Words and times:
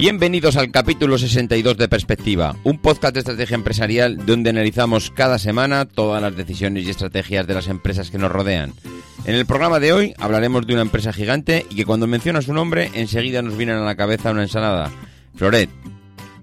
Bienvenidos 0.00 0.56
al 0.56 0.70
capítulo 0.70 1.18
62 1.18 1.76
de 1.76 1.86
Perspectiva, 1.86 2.56
un 2.64 2.78
podcast 2.78 3.12
de 3.12 3.20
estrategia 3.20 3.54
empresarial 3.54 4.24
donde 4.24 4.48
analizamos 4.48 5.10
cada 5.10 5.38
semana 5.38 5.84
todas 5.84 6.22
las 6.22 6.34
decisiones 6.34 6.86
y 6.86 6.90
estrategias 6.90 7.46
de 7.46 7.52
las 7.52 7.68
empresas 7.68 8.10
que 8.10 8.16
nos 8.16 8.32
rodean. 8.32 8.72
En 9.26 9.34
el 9.34 9.44
programa 9.44 9.78
de 9.78 9.92
hoy 9.92 10.14
hablaremos 10.16 10.66
de 10.66 10.72
una 10.72 10.80
empresa 10.80 11.12
gigante 11.12 11.66
y 11.68 11.74
que 11.74 11.84
cuando 11.84 12.06
menciona 12.06 12.40
su 12.40 12.54
nombre 12.54 12.90
enseguida 12.94 13.42
nos 13.42 13.58
viene 13.58 13.72
a 13.72 13.80
la 13.80 13.94
cabeza 13.94 14.30
una 14.30 14.44
ensalada, 14.44 14.90
Floret. 15.34 15.68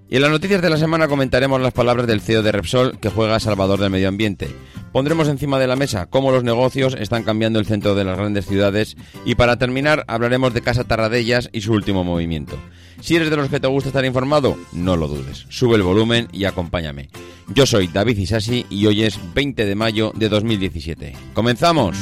Y 0.07 0.17
en 0.17 0.21
las 0.21 0.29
noticias 0.29 0.61
de 0.61 0.69
la 0.69 0.77
semana 0.77 1.07
comentaremos 1.07 1.59
las 1.59 1.73
palabras 1.73 2.05
del 2.05 2.21
CEO 2.21 2.43
de 2.43 2.51
Repsol 2.51 2.99
que 2.99 3.09
juega 3.09 3.37
a 3.37 3.39
Salvador 3.39 3.79
del 3.79 3.89
Medio 3.89 4.07
Ambiente. 4.07 4.49
Pondremos 4.91 5.29
encima 5.29 5.57
de 5.57 5.65
la 5.65 5.75
mesa 5.75 6.05
cómo 6.05 6.31
los 6.31 6.43
negocios 6.43 6.95
están 6.99 7.23
cambiando 7.23 7.57
el 7.57 7.65
centro 7.65 7.95
de 7.95 8.03
las 8.03 8.19
grandes 8.19 8.45
ciudades 8.45 8.97
y 9.25 9.33
para 9.33 9.57
terminar 9.57 10.05
hablaremos 10.07 10.53
de 10.53 10.61
Casa 10.61 10.83
Tarradellas 10.83 11.49
y 11.53 11.61
su 11.61 11.73
último 11.73 12.03
movimiento. 12.03 12.59
Si 13.01 13.15
eres 13.15 13.29
de 13.29 13.37
los 13.37 13.49
que 13.49 13.59
te 13.59 13.67
gusta 13.67 13.89
estar 13.89 14.03
informado, 14.05 14.57
no 14.73 14.97
lo 14.97 15.07
dudes. 15.07 15.45
Sube 15.49 15.75
el 15.75 15.83
volumen 15.83 16.27
y 16.31 16.45
acompáñame. 16.45 17.09
Yo 17.53 17.65
soy 17.65 17.87
David 17.87 18.17
Isasi 18.17 18.65
y 18.69 18.85
hoy 18.87 19.03
es 19.03 19.19
20 19.33 19.65
de 19.65 19.75
mayo 19.75 20.11
de 20.15 20.27
2017. 20.27 21.13
¡Comenzamos! 21.33 21.97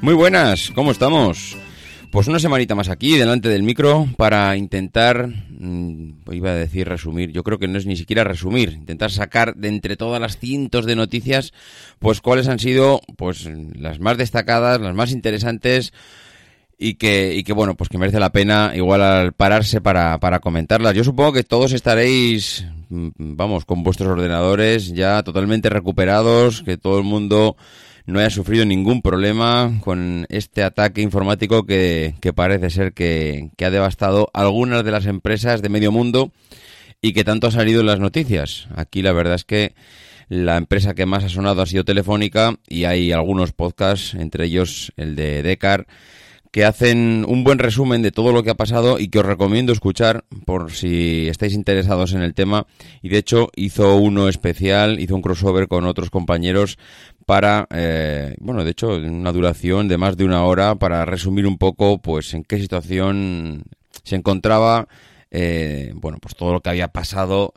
Muy 0.00 0.14
buenas, 0.14 0.70
¿cómo 0.74 0.90
estamos? 0.90 1.57
Pues 2.10 2.26
una 2.26 2.38
semanita 2.38 2.74
más 2.74 2.88
aquí, 2.88 3.18
delante 3.18 3.50
del 3.50 3.62
micro, 3.62 4.08
para 4.16 4.56
intentar, 4.56 5.28
mm, 5.28 6.32
iba 6.32 6.50
a 6.50 6.54
decir 6.54 6.88
resumir, 6.88 7.32
yo 7.32 7.42
creo 7.42 7.58
que 7.58 7.68
no 7.68 7.76
es 7.76 7.84
ni 7.84 7.96
siquiera 7.96 8.24
resumir, 8.24 8.70
intentar 8.70 9.10
sacar 9.10 9.54
de 9.56 9.68
entre 9.68 9.96
todas 9.96 10.18
las 10.18 10.38
cientos 10.38 10.86
de 10.86 10.96
noticias, 10.96 11.52
pues 11.98 12.22
cuáles 12.22 12.48
han 12.48 12.60
sido, 12.60 13.02
pues 13.16 13.46
las 13.74 14.00
más 14.00 14.16
destacadas, 14.16 14.80
las 14.80 14.94
más 14.94 15.12
interesantes, 15.12 15.92
y 16.78 16.94
que, 16.94 17.34
y 17.34 17.42
que 17.42 17.52
bueno, 17.52 17.74
pues 17.74 17.90
que 17.90 17.98
merece 17.98 18.20
la 18.20 18.30
pena 18.30 18.72
igual 18.74 19.02
al 19.02 19.32
pararse 19.32 19.80
para, 19.80 20.18
para 20.18 20.38
comentarlas. 20.38 20.94
Yo 20.94 21.04
supongo 21.04 21.32
que 21.32 21.42
todos 21.42 21.72
estaréis, 21.72 22.64
mm, 22.88 23.08
vamos, 23.16 23.64
con 23.64 23.82
vuestros 23.82 24.08
ordenadores 24.08 24.92
ya 24.92 25.22
totalmente 25.24 25.68
recuperados, 25.68 26.62
que 26.62 26.78
todo 26.78 26.98
el 26.98 27.04
mundo 27.04 27.56
no 28.08 28.20
haya 28.20 28.30
sufrido 28.30 28.64
ningún 28.64 29.02
problema 29.02 29.70
con 29.84 30.24
este 30.30 30.62
ataque 30.62 31.02
informático 31.02 31.66
que, 31.66 32.14
parece 32.34 32.70
ser 32.70 32.94
que, 32.94 33.50
ha 33.62 33.70
devastado 33.70 34.30
algunas 34.32 34.82
de 34.82 34.90
las 34.90 35.04
empresas 35.04 35.60
de 35.60 35.68
medio 35.68 35.92
mundo 35.92 36.32
y 37.02 37.12
que 37.12 37.22
tanto 37.22 37.48
ha 37.48 37.50
salido 37.50 37.82
en 37.82 37.86
las 37.86 38.00
noticias. 38.00 38.66
Aquí 38.74 39.02
la 39.02 39.12
verdad 39.12 39.34
es 39.34 39.44
que 39.44 39.74
la 40.30 40.56
empresa 40.56 40.94
que 40.94 41.04
más 41.04 41.22
ha 41.22 41.28
sonado 41.28 41.60
ha 41.60 41.66
sido 41.66 41.84
Telefónica 41.84 42.54
y 42.66 42.84
hay 42.84 43.12
algunos 43.12 43.52
podcasts, 43.52 44.14
entre 44.14 44.46
ellos 44.46 44.90
el 44.96 45.14
de 45.14 45.42
Decar, 45.42 45.86
que 46.50 46.64
hacen 46.64 47.24
un 47.28 47.44
buen 47.44 47.58
resumen 47.58 48.02
de 48.02 48.10
todo 48.10 48.32
lo 48.32 48.42
que 48.42 48.50
ha 48.50 48.56
pasado 48.56 48.98
y 48.98 49.08
que 49.08 49.18
os 49.18 49.26
recomiendo 49.26 49.72
escuchar 49.72 50.24
por 50.46 50.72
si 50.72 51.28
estáis 51.28 51.54
interesados 51.54 52.14
en 52.14 52.22
el 52.22 52.34
tema. 52.34 52.66
Y 53.02 53.08
de 53.10 53.18
hecho 53.18 53.48
hizo 53.54 53.96
uno 53.96 54.28
especial, 54.28 55.00
hizo 55.00 55.14
un 55.14 55.22
crossover 55.22 55.68
con 55.68 55.84
otros 55.84 56.10
compañeros 56.10 56.78
para, 57.26 57.66
eh, 57.70 58.34
bueno, 58.40 58.64
de 58.64 58.70
hecho, 58.70 58.96
una 58.96 59.32
duración 59.32 59.88
de 59.88 59.98
más 59.98 60.16
de 60.16 60.24
una 60.24 60.44
hora 60.44 60.76
para 60.76 61.04
resumir 61.04 61.46
un 61.46 61.58
poco, 61.58 61.98
pues, 62.00 62.32
en 62.32 62.42
qué 62.42 62.58
situación 62.58 63.64
se 64.02 64.16
encontraba, 64.16 64.88
eh, 65.30 65.92
bueno, 65.94 66.18
pues 66.22 66.34
todo 66.34 66.54
lo 66.54 66.60
que 66.62 66.70
había 66.70 66.88
pasado 66.88 67.52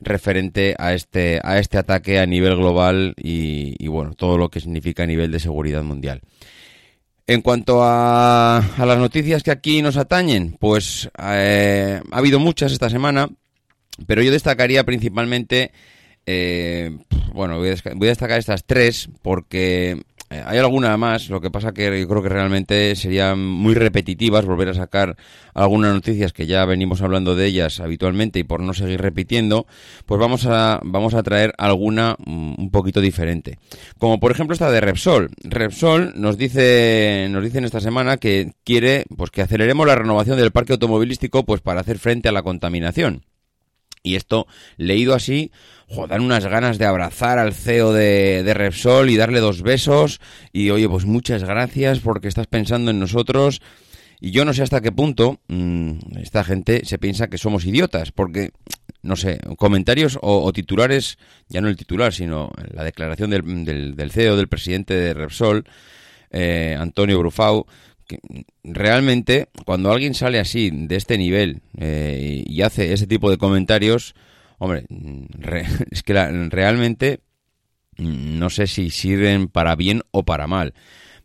referente 0.00 0.74
a 0.78 0.94
este, 0.94 1.40
a 1.44 1.58
este 1.58 1.76
ataque 1.76 2.18
a 2.18 2.26
nivel 2.26 2.56
global 2.56 3.14
y, 3.16 3.86
bueno, 3.88 4.14
todo 4.14 4.38
lo 4.38 4.48
que 4.48 4.60
significa 4.60 5.02
a 5.02 5.06
nivel 5.06 5.30
de 5.30 5.40
seguridad 5.40 5.82
mundial. 5.82 6.22
En 7.30 7.42
cuanto 7.42 7.84
a, 7.84 8.56
a 8.58 8.86
las 8.86 8.98
noticias 8.98 9.44
que 9.44 9.52
aquí 9.52 9.82
nos 9.82 9.96
atañen, 9.96 10.56
pues 10.58 11.08
eh, 11.22 12.00
ha 12.10 12.18
habido 12.18 12.40
muchas 12.40 12.72
esta 12.72 12.90
semana, 12.90 13.28
pero 14.08 14.20
yo 14.20 14.32
destacaría 14.32 14.82
principalmente 14.82 15.70
eh, 16.26 16.90
bueno, 17.32 17.58
voy 17.58 17.68
a, 17.68 18.08
destacar 18.08 18.38
estas 18.38 18.64
tres 18.64 19.08
porque 19.22 20.02
eh, 20.30 20.44
hay 20.46 20.58
alguna 20.58 20.96
más, 20.96 21.28
lo 21.28 21.40
que 21.40 21.50
pasa 21.50 21.72
que 21.72 22.00
yo 22.00 22.06
creo 22.06 22.22
que 22.22 22.28
realmente 22.28 22.94
serían 22.94 23.44
muy 23.44 23.74
repetitivas 23.74 24.44
volver 24.44 24.68
a 24.68 24.74
sacar 24.74 25.16
algunas 25.54 25.92
noticias 25.92 26.32
que 26.32 26.46
ya 26.46 26.64
venimos 26.64 27.02
hablando 27.02 27.34
de 27.34 27.46
ellas 27.46 27.80
habitualmente 27.80 28.38
y 28.38 28.44
por 28.44 28.60
no 28.60 28.72
seguir 28.72 29.00
repitiendo, 29.00 29.66
pues 30.06 30.20
vamos 30.20 30.46
a 30.46 30.78
vamos 30.84 31.14
a 31.14 31.24
traer 31.24 31.52
alguna 31.58 32.14
mm, 32.24 32.54
un 32.58 32.70
poquito 32.70 33.00
diferente. 33.00 33.58
Como 33.98 34.20
por 34.20 34.30
ejemplo 34.30 34.54
esta 34.54 34.70
de 34.70 34.80
Repsol. 34.80 35.30
Repsol 35.42 36.12
nos 36.14 36.38
dice 36.38 37.26
nos 37.28 37.42
dicen 37.42 37.64
esta 37.64 37.80
semana 37.80 38.16
que 38.16 38.52
quiere 38.62 39.06
pues 39.16 39.30
que 39.32 39.42
aceleremos 39.42 39.84
la 39.84 39.96
renovación 39.96 40.36
del 40.36 40.52
parque 40.52 40.74
automovilístico 40.74 41.44
pues 41.44 41.60
para 41.60 41.80
hacer 41.80 41.98
frente 41.98 42.28
a 42.28 42.32
la 42.32 42.42
contaminación. 42.42 43.24
Y 44.02 44.16
esto, 44.16 44.46
leído 44.76 45.14
así, 45.14 45.52
joder, 45.86 46.20
unas 46.20 46.46
ganas 46.46 46.78
de 46.78 46.86
abrazar 46.86 47.38
al 47.38 47.52
CEO 47.52 47.92
de, 47.92 48.50
Repsol 48.54 49.10
y 49.10 49.16
darle 49.16 49.40
dos 49.40 49.62
besos. 49.62 50.20
Y 50.52 50.70
oye, 50.70 50.88
pues 50.88 51.04
muchas 51.04 51.44
gracias 51.44 52.00
porque 52.00 52.28
estás 52.28 52.46
pensando 52.46 52.90
en 52.90 52.98
nosotros. 52.98 53.60
Y 54.18 54.30
yo 54.30 54.44
no 54.44 54.54
sé 54.54 54.62
hasta 54.62 54.80
qué 54.80 54.92
punto 54.92 55.40
mm, 55.48 56.18
esta 56.18 56.44
gente 56.44 56.84
se 56.84 56.98
piensa 56.98 57.28
que 57.28 57.38
somos 57.38 57.64
idiotas, 57.64 58.12
porque, 58.12 58.50
no 59.02 59.16
sé, 59.16 59.38
comentarios 59.56 60.18
o, 60.20 60.50
titulares, 60.52 61.18
ya 61.48 61.60
no 61.60 61.68
el 61.68 61.76
titular, 61.76 62.12
sino 62.12 62.50
la 62.72 62.84
declaración 62.84 63.30
del, 63.30 63.96
del, 63.96 64.10
CEO, 64.12 64.36
del 64.36 64.48
presidente 64.48 64.94
de 64.94 65.14
Repsol, 65.14 65.64
eh, 66.30 66.76
Antonio 66.78 67.18
Brufau, 67.18 67.66
realmente 68.64 69.48
cuando 69.64 69.90
alguien 69.90 70.14
sale 70.14 70.38
así, 70.38 70.70
de 70.70 70.96
este 70.96 71.18
nivel, 71.18 71.62
eh, 71.78 72.44
y 72.46 72.62
hace 72.62 72.92
ese 72.92 73.06
tipo 73.06 73.30
de 73.30 73.38
comentarios, 73.38 74.14
hombre, 74.58 74.86
es 75.90 76.02
que 76.02 76.14
realmente 76.50 77.20
no 77.96 78.50
sé 78.50 78.66
si 78.66 78.90
sirven 78.90 79.48
para 79.48 79.76
bien 79.76 80.02
o 80.10 80.24
para 80.24 80.46
mal, 80.46 80.74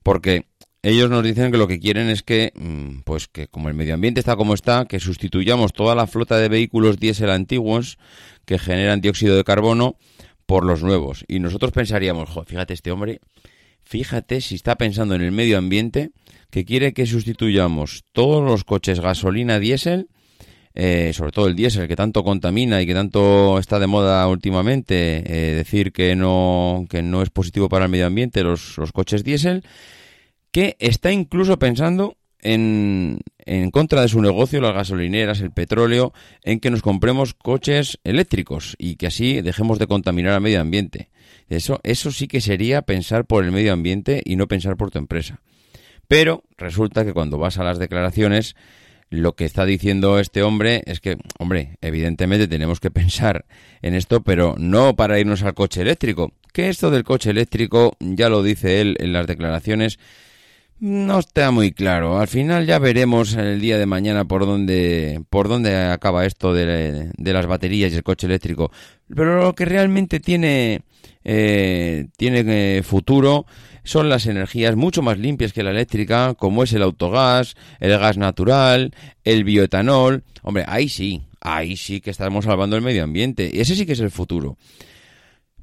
porque 0.04 0.46
ellos 0.86 1.10
nos 1.10 1.24
dicen 1.24 1.52
que 1.52 1.58
lo 1.58 1.68
que 1.68 1.80
quieren 1.80 2.10
es 2.10 2.22
que, 2.22 2.52
mm, 2.54 3.02
pues 3.06 3.28
que 3.28 3.48
como 3.48 3.70
el 3.70 3.76
medio 3.76 3.96
ambiente 3.96 4.20
está 4.20 4.36
como 4.36 4.54
está, 4.54 4.86
que 4.86 5.00
sustituyamos 5.00 5.74
toda 5.74 5.96
la 5.96 6.06
flota 6.06 6.38
de 6.38 6.48
vehículos 6.48 7.00
diésel 7.00 7.32
antiguos 7.32 7.98
que 8.46 8.60
generan 8.60 9.02
dióxido 9.02 9.36
de 9.36 9.44
carbono 9.44 9.98
por 10.46 10.64
los 10.64 10.84
nuevos. 10.84 11.26
Y 11.28 11.40
nosotros 11.40 11.72
pensaríamos, 11.72 12.30
fíjate 12.46 12.76
este 12.76 12.92
hombre, 12.92 13.20
fíjate 13.82 14.42
si 14.42 14.54
está 14.54 14.78
pensando 14.78 15.16
en 15.16 15.24
el 15.24 15.32
medio 15.32 15.58
ambiente, 15.58 16.12
que 16.56 16.64
quiere 16.64 16.94
que 16.94 17.06
sustituyamos 17.06 18.06
todos 18.14 18.42
los 18.42 18.64
coches 18.64 19.02
gasolina 19.02 19.60
diésel, 19.60 20.08
eh, 20.74 21.12
sobre 21.14 21.34
todo 21.34 21.48
el 21.48 21.56
diésel 21.58 21.90
que 21.90 21.98
tanto 21.98 22.24
contamina 22.24 22.82
y 22.82 22.86
que 22.86 22.94
tanto 22.94 23.60
está 23.60 23.78
de 23.78 23.88
moda 23.88 24.26
últimamente, 24.30 25.18
eh, 25.28 25.54
decir 25.54 25.92
que 25.92 26.16
no, 26.16 26.86
que 26.90 27.02
no 27.02 27.22
es 27.22 27.30
positivo 27.30 27.68
para 27.68 27.84
el 27.86 27.92
medio 27.92 28.06
ambiente 28.06 28.42
los, 28.42 28.78
los 28.78 28.94
coches 28.94 29.26
diésel, 29.26 29.66
que 30.52 30.78
está 30.80 31.12
incluso 31.12 31.60
pensando 31.60 32.16
en, 32.40 33.20
en, 33.40 33.70
contra 33.70 34.00
de 34.00 34.08
su 34.08 34.22
negocio, 34.22 34.62
las 34.62 34.76
gasolineras, 34.76 35.42
el 35.42 35.52
petróleo, 35.52 36.14
en 36.42 36.62
que 36.62 36.72
nos 36.72 36.82
compremos 36.82 37.34
coches 37.34 38.00
eléctricos 38.06 38.78
y 38.80 38.96
que 38.96 39.08
así 39.08 39.42
dejemos 39.42 39.78
de 39.78 39.88
contaminar 39.88 40.32
al 40.32 40.42
medio 40.42 40.62
ambiente. 40.62 41.10
Eso, 41.50 41.82
eso 41.84 42.12
sí 42.12 42.30
que 42.30 42.40
sería 42.40 42.84
pensar 42.84 43.26
por 43.26 43.44
el 43.44 43.52
medio 43.52 43.74
ambiente 43.74 44.22
y 44.24 44.38
no 44.38 44.48
pensar 44.48 44.78
por 44.78 44.90
tu 44.90 45.00
empresa. 45.00 45.42
Pero 46.08 46.44
resulta 46.58 47.06
que 47.06 47.14
cuando 47.14 47.38
vas 47.38 47.58
a 47.58 47.64
las 47.64 47.80
declaraciones, 47.80 48.56
lo 49.10 49.36
que 49.36 49.46
está 49.46 49.66
diciendo 49.66 50.20
este 50.20 50.44
hombre 50.44 50.82
es 50.86 51.00
que, 51.00 51.18
hombre, 51.40 51.78
evidentemente 51.82 52.48
tenemos 52.48 52.80
que 52.80 52.92
pensar 52.92 53.46
en 53.82 53.94
esto, 53.94 54.22
pero 54.22 54.56
no 54.58 54.96
para 54.96 55.20
irnos 55.20 55.44
al 55.44 55.54
coche 55.54 55.82
eléctrico. 55.82 56.32
Que 56.54 56.70
esto 56.70 56.90
del 56.90 57.04
coche 57.04 57.30
eléctrico, 57.30 57.98
ya 58.00 58.30
lo 58.30 58.42
dice 58.42 58.82
él 58.82 58.96
en 59.00 59.14
las 59.14 59.28
declaraciones, 59.28 60.00
no 60.80 61.20
está 61.20 61.52
muy 61.52 61.72
claro. 61.72 62.20
Al 62.20 62.28
final 62.28 62.66
ya 62.66 62.80
veremos 62.80 63.34
el 63.36 63.60
día 63.60 63.78
de 63.78 63.86
mañana 63.86 64.26
por 64.26 64.46
dónde, 64.46 65.22
por 65.30 65.48
dónde 65.48 65.76
acaba 65.76 66.26
esto 66.26 66.54
de, 66.54 67.12
de 67.18 67.34
las 67.34 67.48
baterías 67.48 67.92
y 67.92 67.96
el 67.96 68.04
coche 68.04 68.28
eléctrico. 68.28 68.72
Pero 69.14 69.42
lo 69.42 69.54
que 69.54 69.66
realmente 69.66 70.20
tiene, 70.20 70.82
eh, 71.24 72.08
tiene 72.18 72.78
eh, 72.78 72.84
futuro 72.84 73.46
son 73.86 74.10
las 74.10 74.26
energías 74.26 74.76
mucho 74.76 75.02
más 75.02 75.18
limpias 75.18 75.54
que 75.54 75.64
la 75.64 75.70
eléctrica, 75.70 76.34
como 76.34 76.64
es 76.64 76.74
el 76.74 76.82
autogás, 76.82 77.56
el 77.80 77.98
gas 77.98 78.18
natural, 78.18 78.94
el 79.24 79.44
bioetanol. 79.44 80.24
Hombre, 80.42 80.66
ahí 80.68 80.90
sí, 80.90 81.22
ahí 81.40 81.78
sí 81.78 82.02
que 82.02 82.10
estamos 82.10 82.46
salvando 82.46 82.76
el 82.76 82.82
medio 82.82 83.04
ambiente. 83.04 83.50
Y 83.54 83.60
ese 83.60 83.76
sí 83.76 83.86
que 83.86 83.94
es 83.94 84.00
el 84.00 84.12
futuro. 84.12 84.58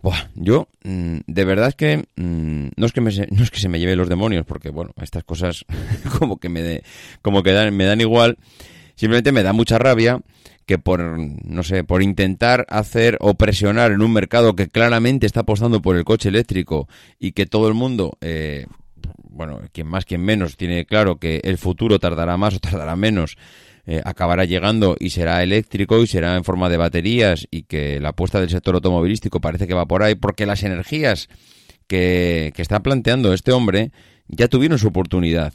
Buah, 0.03 0.29
yo, 0.35 0.69
mm, 0.85 1.19
de 1.27 1.45
verdad 1.45 1.69
es 1.69 1.75
que 1.75 2.05
mm, 2.17 2.69
no, 2.77 2.87
es 2.87 2.93
que 2.93 3.01
me, 3.01 3.11
no 3.31 3.43
es 3.43 3.51
que 3.51 3.61
se 3.61 3.69
me 3.69 3.79
lleve 3.79 3.97
los 3.97 4.09
demonios, 4.09 4.47
porque 4.47 4.71
bueno, 4.71 4.93
estas 5.01 5.25
cosas 5.25 5.65
como 6.19 6.39
que 6.39 6.49
me, 6.49 6.83
como 7.23 7.43
que 7.43 7.71
me 7.73 7.85
dan 7.85 8.01
igual. 8.01 8.39
Simplemente 8.95 9.33
me 9.33 9.43
da 9.43 9.53
mucha 9.53 9.79
rabia 9.79 10.21
que 10.67 10.79
por, 10.79 11.01
no 11.01 11.63
sé, 11.63 11.85
por 11.85 12.03
intentar 12.03 12.67
hacer 12.69 13.17
o 13.21 13.35
presionar 13.35 13.93
en 13.93 14.03
un 14.03 14.13
mercado 14.13 14.55
que 14.55 14.69
claramente 14.69 15.27
está 15.27 15.41
apostando 15.41 15.83
por 15.83 15.97
el 15.97 16.05
coche 16.05 16.29
eléctrico 16.29 16.89
y 17.19 17.33
que 17.33 17.47
todo 17.47 17.69
el 17.69 17.75
mundo, 17.75 18.17
eh, 18.21 18.67
bueno, 19.31 19.61
quien 19.73 19.87
más, 19.87 20.05
quien 20.05 20.23
menos, 20.23 20.57
tiene 20.57 20.85
claro 20.85 21.17
que 21.17 21.41
el 21.45 21.59
futuro 21.59 21.99
tardará 21.99 22.37
más 22.37 22.55
o 22.55 22.61
tardará 22.61 22.97
menos, 22.97 23.37
eh, 23.85 24.01
acabará 24.05 24.45
llegando 24.45 24.97
y 24.99 25.11
será 25.11 25.43
eléctrico 25.43 26.01
y 26.01 26.07
será 26.07 26.37
en 26.37 26.45
forma 26.45 26.69
de 26.69 26.77
baterías 26.77 27.49
y 27.51 27.65
que 27.65 27.99
la 27.99 28.11
apuesta 28.11 28.41
del 28.41 28.51
sector 28.51 28.77
automovilístico 28.77 29.41
parece 29.41 29.67
que 29.67 29.75
va 29.75 29.87
por 29.87 30.05
ahí 30.05 30.15
porque 30.15 30.47
las 30.47 30.63
energías 30.63 31.29
que, 31.89 32.53
que 32.55 32.63
está 32.63 32.81
planteando 32.81 33.35
este 33.35 33.51
hombre 33.51 33.91
ya 34.29 34.47
tuvieron 34.47 34.79
su 34.79 34.89
oportunidad. 34.89 35.53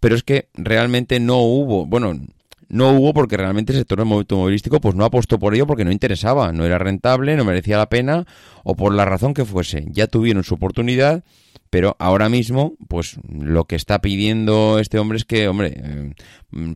Pero 0.00 0.14
es 0.14 0.22
que 0.22 0.48
realmente 0.54 1.20
no 1.20 1.38
hubo, 1.38 1.86
bueno, 1.86 2.18
no 2.68 2.92
hubo 2.92 3.14
porque 3.14 3.36
realmente 3.36 3.72
el 3.72 3.78
sector 3.78 4.00
automovilístico 4.00 4.80
pues 4.80 4.94
no 4.94 5.04
apostó 5.04 5.38
por 5.38 5.54
ello 5.54 5.66
porque 5.66 5.84
no 5.84 5.92
interesaba, 5.92 6.52
no 6.52 6.64
era 6.64 6.78
rentable, 6.78 7.36
no 7.36 7.44
merecía 7.44 7.78
la 7.78 7.88
pena 7.88 8.26
o 8.64 8.76
por 8.76 8.94
la 8.94 9.04
razón 9.04 9.34
que 9.34 9.44
fuese. 9.44 9.84
Ya 9.90 10.06
tuvieron 10.06 10.44
su 10.44 10.54
oportunidad 10.54 11.22
pero 11.70 11.96
ahora 11.98 12.28
mismo, 12.28 12.74
pues 12.88 13.16
lo 13.28 13.64
que 13.64 13.76
está 13.76 14.00
pidiendo 14.00 14.78
este 14.78 14.98
hombre 14.98 15.18
es 15.18 15.24
que, 15.24 15.48
hombre, 15.48 15.74
eh, 15.76 16.12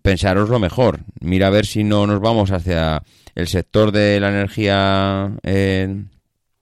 pensaros 0.03 0.49
lo 0.49 0.59
mejor. 0.59 1.01
Mira 1.21 1.47
a 1.47 1.51
ver 1.51 1.67
si 1.67 1.85
no 1.85 2.07
nos 2.07 2.21
vamos 2.21 2.51
hacia 2.51 3.03
el 3.35 3.49
sector 3.49 3.93
de 3.93 4.21
la 4.21 4.29
energía, 4.29 5.33
eh, 5.43 6.05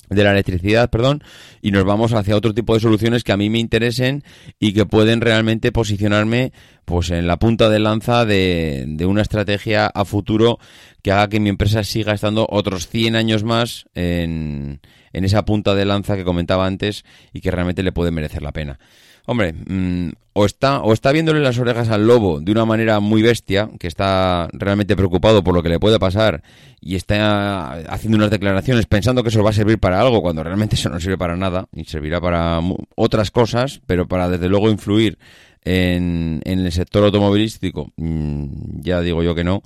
de 0.09 0.25
la 0.25 0.33
electricidad, 0.33 0.91
perdón, 0.91 1.23
y 1.63 1.71
nos 1.71 1.85
vamos 1.85 2.13
hacia 2.13 2.37
otro 2.37 2.55
tipo 2.55 2.75
de 2.75 2.81
soluciones 2.81 3.25
que 3.25 3.33
a 3.33 3.37
mí 3.37 3.51
me 3.51 3.59
interesen 3.59 4.25
y 4.59 4.73
que 4.73 4.87
pueden 4.87 5.21
realmente 5.21 5.73
posicionarme, 5.73 6.53
pues, 6.85 7.11
en 7.11 7.27
la 7.27 7.39
punta 7.39 7.69
de 7.69 7.79
lanza 7.79 8.25
de, 8.25 8.85
de 8.87 9.07
una 9.07 9.23
estrategia 9.23 9.87
a 9.87 10.05
futuro 10.05 10.59
que 11.03 11.13
haga 11.13 11.29
que 11.29 11.41
mi 11.41 11.49
empresa 11.49 11.85
siga 11.85 12.13
estando 12.15 12.47
otros 12.51 12.89
100 12.89 13.17
años 13.17 13.45
más 13.45 13.87
en 13.95 14.81
en 15.13 15.25
esa 15.25 15.45
punta 15.45 15.75
de 15.75 15.85
lanza 15.85 16.17
que 16.17 16.25
comentaba 16.25 16.67
antes 16.67 17.05
y 17.33 17.41
que 17.41 17.51
realmente 17.51 17.83
le 17.83 17.93
puede 17.93 18.11
merecer 18.11 18.43
la 18.43 18.53
pena. 18.53 18.79
Hombre, 19.31 19.53
mm, 19.53 20.13
o 20.33 20.47
está 20.47 20.81
o 20.81 20.95
está 20.95 21.13
viéndole 21.13 21.41
las 21.41 21.59
orejas 21.59 21.91
al 21.91 22.07
lobo 22.07 22.41
de 22.41 22.51
una 22.51 22.65
manera 22.65 22.99
muy 22.99 23.21
bestia, 23.21 23.69
que 23.79 23.87
está 23.87 24.49
realmente 24.55 24.97
preocupado 24.97 25.45
por 25.45 25.55
lo 25.55 25.63
que 25.63 25.69
le 25.69 25.79
puede 25.79 25.99
pasar 25.99 26.43
y 26.81 26.97
está 26.97 27.73
haciendo 27.93 28.17
unas 28.17 28.31
declaraciones 28.31 28.87
pensando 28.87 29.23
que 29.23 29.29
eso 29.29 29.43
va 29.43 29.51
a 29.51 29.53
servir 29.53 29.79
para 29.79 30.01
algo 30.01 30.23
cuando 30.23 30.43
realmente 30.43 30.77
eso 30.77 30.89
no 30.89 30.99
sirve 30.99 31.19
para 31.19 31.37
nada 31.37 31.69
y 31.75 31.85
servirá 31.85 32.23
para 32.23 32.59
otras 32.97 33.31
cosas, 33.31 33.83
pero 33.85 34.09
para 34.09 34.31
desde 34.31 34.49
luego 34.49 34.71
influir 34.71 35.19
en, 35.63 36.41
el 36.47 36.73
sector 36.73 37.05
automovilístico, 37.05 37.93
mm, 37.99 38.81
ya 38.81 39.03
digo 39.03 39.23
yo 39.23 39.35
que 39.35 39.45
no. 39.45 39.63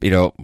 Pero 0.00 0.34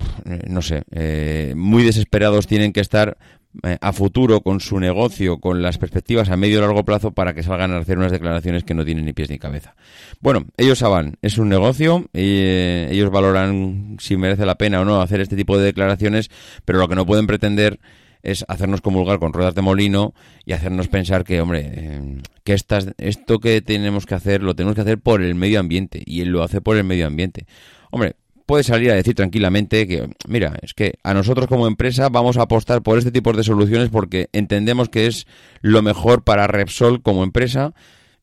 no 0.47 0.63
sé, 0.63 0.85
eh, 0.93 1.53
muy 1.57 1.83
desesperados 1.83 2.47
tienen 2.47 2.73
que 2.73 2.81
estar 2.81 3.19
eh, 3.19 3.40
a 3.81 3.93
futuro 3.93 4.43
con 4.43 4.61
su 4.61 4.79
negocio, 4.79 5.39
con 5.39 5.61
las 5.61 5.77
perspectivas 5.79 6.31
a 6.31 6.37
medio 6.37 6.59
y 6.59 6.61
largo 6.61 6.85
plazo 6.85 7.11
para 7.11 7.35
que 7.35 7.43
salgan 7.43 7.73
a 7.73 7.79
hacer 7.79 7.99
unas 7.99 8.13
declaraciones 8.13 8.65
que 8.65 8.75
no 8.75 8.85
tienen 8.85 9.05
ni 9.05 9.13
pies 9.13 9.29
ni 9.29 9.39
cabeza. 9.39 9.75
Bueno, 10.21 10.47
ellos 10.57 10.79
saben, 10.79 11.17
es 11.21 11.37
un 11.39 11.49
negocio, 11.49 12.07
y, 12.13 12.21
eh, 12.23 12.89
ellos 12.91 13.11
valoran 13.11 13.97
si 13.99 14.17
merece 14.17 14.47
la 14.47 14.55
pena 14.55 14.81
o 14.81 14.85
no 14.85 15.03
hacer 15.03 15.21
este 15.21 15.37
tipo 15.37 15.59
de 15.59 15.65
declaraciones, 15.65 16.31
pero 16.65 16.79
lo 16.79 16.89
que 16.89 16.95
no 16.95 17.07
pueden 17.07 17.27
pretender 17.27 17.81
es 18.23 18.45
hacernos 18.49 18.83
comulgar 18.83 19.19
con 19.19 19.33
ruedas 19.33 19.55
de 19.55 19.63
molino 19.63 20.15
y 20.45 20.53
hacernos 20.53 20.89
pensar 20.89 21.25
que, 21.25 21.41
hombre, 21.41 21.73
eh, 21.75 22.19
que 22.45 22.53
estas, 22.53 22.89
esto 22.99 23.39
que 23.39 23.63
tenemos 23.63 24.07
que 24.07 24.15
hacer 24.15 24.43
lo 24.43 24.55
tenemos 24.55 24.75
que 24.75 24.83
hacer 24.83 24.99
por 24.99 25.23
el 25.23 25.35
medio 25.35 25.59
ambiente 25.59 26.03
y 26.05 26.21
él 26.21 26.29
lo 26.29 26.43
hace 26.43 26.61
por 26.61 26.77
el 26.77 26.85
medio 26.85 27.07
ambiente. 27.07 27.47
Hombre, 27.91 28.15
puede 28.51 28.65
salir 28.65 28.91
a 28.91 28.97
decir 28.97 29.15
tranquilamente 29.15 29.87
que, 29.87 30.11
mira, 30.27 30.59
es 30.61 30.75
que 30.75 30.95
a 31.05 31.15
nosotros 31.15 31.47
como 31.47 31.69
empresa 31.69 32.09
vamos 32.09 32.37
a 32.37 32.43
apostar 32.43 32.83
por 32.83 32.99
este 32.99 33.13
tipo 33.13 33.33
de 33.33 33.45
soluciones 33.45 33.91
porque 33.91 34.29
entendemos 34.33 34.89
que 34.89 35.07
es 35.07 35.29
lo 35.61 35.83
mejor 35.83 36.25
para 36.25 36.49
Repsol 36.49 37.01
como 37.01 37.23
empresa 37.23 37.75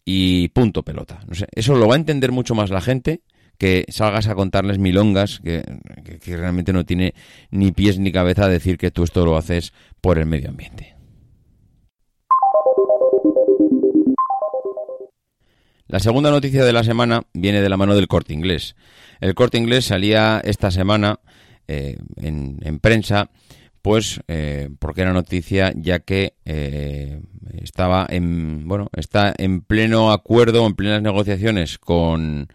y 0.04 0.50
punto 0.50 0.84
pelota. 0.84 1.22
No 1.28 1.34
sé, 1.34 1.48
eso 1.56 1.76
lo 1.76 1.88
va 1.88 1.94
a 1.94 1.98
entender 1.98 2.34
mucho 2.34 2.56
más 2.56 2.72
la 2.72 2.82
gente 2.82 3.22
que 3.58 3.86
salgas 3.88 4.28
a 4.28 4.36
contarles 4.36 4.80
milongas 4.80 5.40
que, 5.40 5.64
que 6.22 6.36
realmente 6.36 6.74
no 6.74 6.86
tiene 6.86 7.14
ni 7.50 7.72
pies 7.72 7.98
ni 7.98 8.12
cabeza 8.12 8.50
decir 8.50 8.78
que 8.78 8.92
tú 8.92 9.06
esto 9.06 9.26
lo 9.26 9.38
haces 9.38 9.72
por 10.02 10.18
el 10.18 10.26
medio 10.26 10.50
ambiente. 10.50 10.97
La 15.88 16.00
segunda 16.00 16.32
noticia 16.32 16.66
de 16.66 16.74
la 16.74 16.84
semana 16.84 17.24
viene 17.34 17.62
de 17.62 17.70
la 17.70 17.78
mano 17.78 17.96
del 17.96 18.10
corte 18.10 18.34
inglés. 18.34 18.76
El 19.22 19.36
corte 19.36 19.58
inglés 19.58 19.86
salía 19.86 20.42
esta 20.44 20.70
semana 20.70 21.20
eh, 21.68 21.98
en, 22.18 22.80
prensa, 22.80 23.30
pues 23.82 24.20
eh, 24.28 24.70
porque 24.80 25.02
era 25.02 25.14
noticia 25.14 25.72
ya 25.76 26.00
que 26.00 26.34
eh, 26.46 27.22
estaba 27.62 28.06
en 28.10 28.68
bueno 28.68 28.90
está 28.96 29.34
en 29.38 29.62
pleno 29.62 30.12
acuerdo, 30.12 30.66
en 30.68 30.76
plenas 30.76 31.02
negociaciones 31.02 31.78
con, 31.78 32.48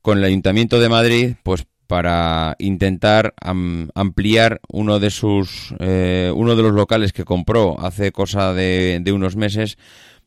con 0.00 0.18
el 0.18 0.24
Ayuntamiento 0.24 0.80
de 0.80 0.88
Madrid, 0.88 1.34
pues 1.42 1.66
para 1.86 2.56
intentar 2.58 3.34
ampliar 3.94 4.60
uno 4.68 4.98
de 4.98 5.10
sus 5.10 5.70
uno 5.70 6.56
de 6.56 6.62
los 6.62 6.72
locales 6.72 7.12
que 7.12 7.24
compró 7.24 7.78
hace 7.78 8.10
cosa 8.10 8.52
de, 8.52 8.98
de 9.02 9.12
unos 9.12 9.36
meses 9.36 9.78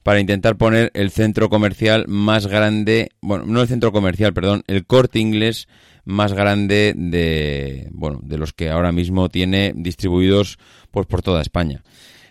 para 0.10 0.22
intentar 0.22 0.58
poner 0.58 0.90
el 0.96 1.12
centro 1.12 1.52
comercial 1.52 2.06
más 2.08 2.48
grande, 2.48 3.12
bueno, 3.22 3.46
no 3.46 3.62
el 3.62 3.68
centro 3.68 3.92
comercial, 3.92 4.34
perdón, 4.34 4.64
el 4.66 4.88
corte 4.88 5.20
inglés 5.20 5.68
más 6.04 6.34
grande 6.34 6.96
de, 6.98 7.90
bueno, 7.92 8.20
de 8.24 8.40
los 8.40 8.52
que 8.52 8.72
ahora 8.72 8.92
mismo 8.92 9.30
tiene 9.30 9.72
distribuidos 9.76 10.58
pues 10.90 11.06
por 11.06 11.22
toda 11.22 11.44
España. 11.44 11.84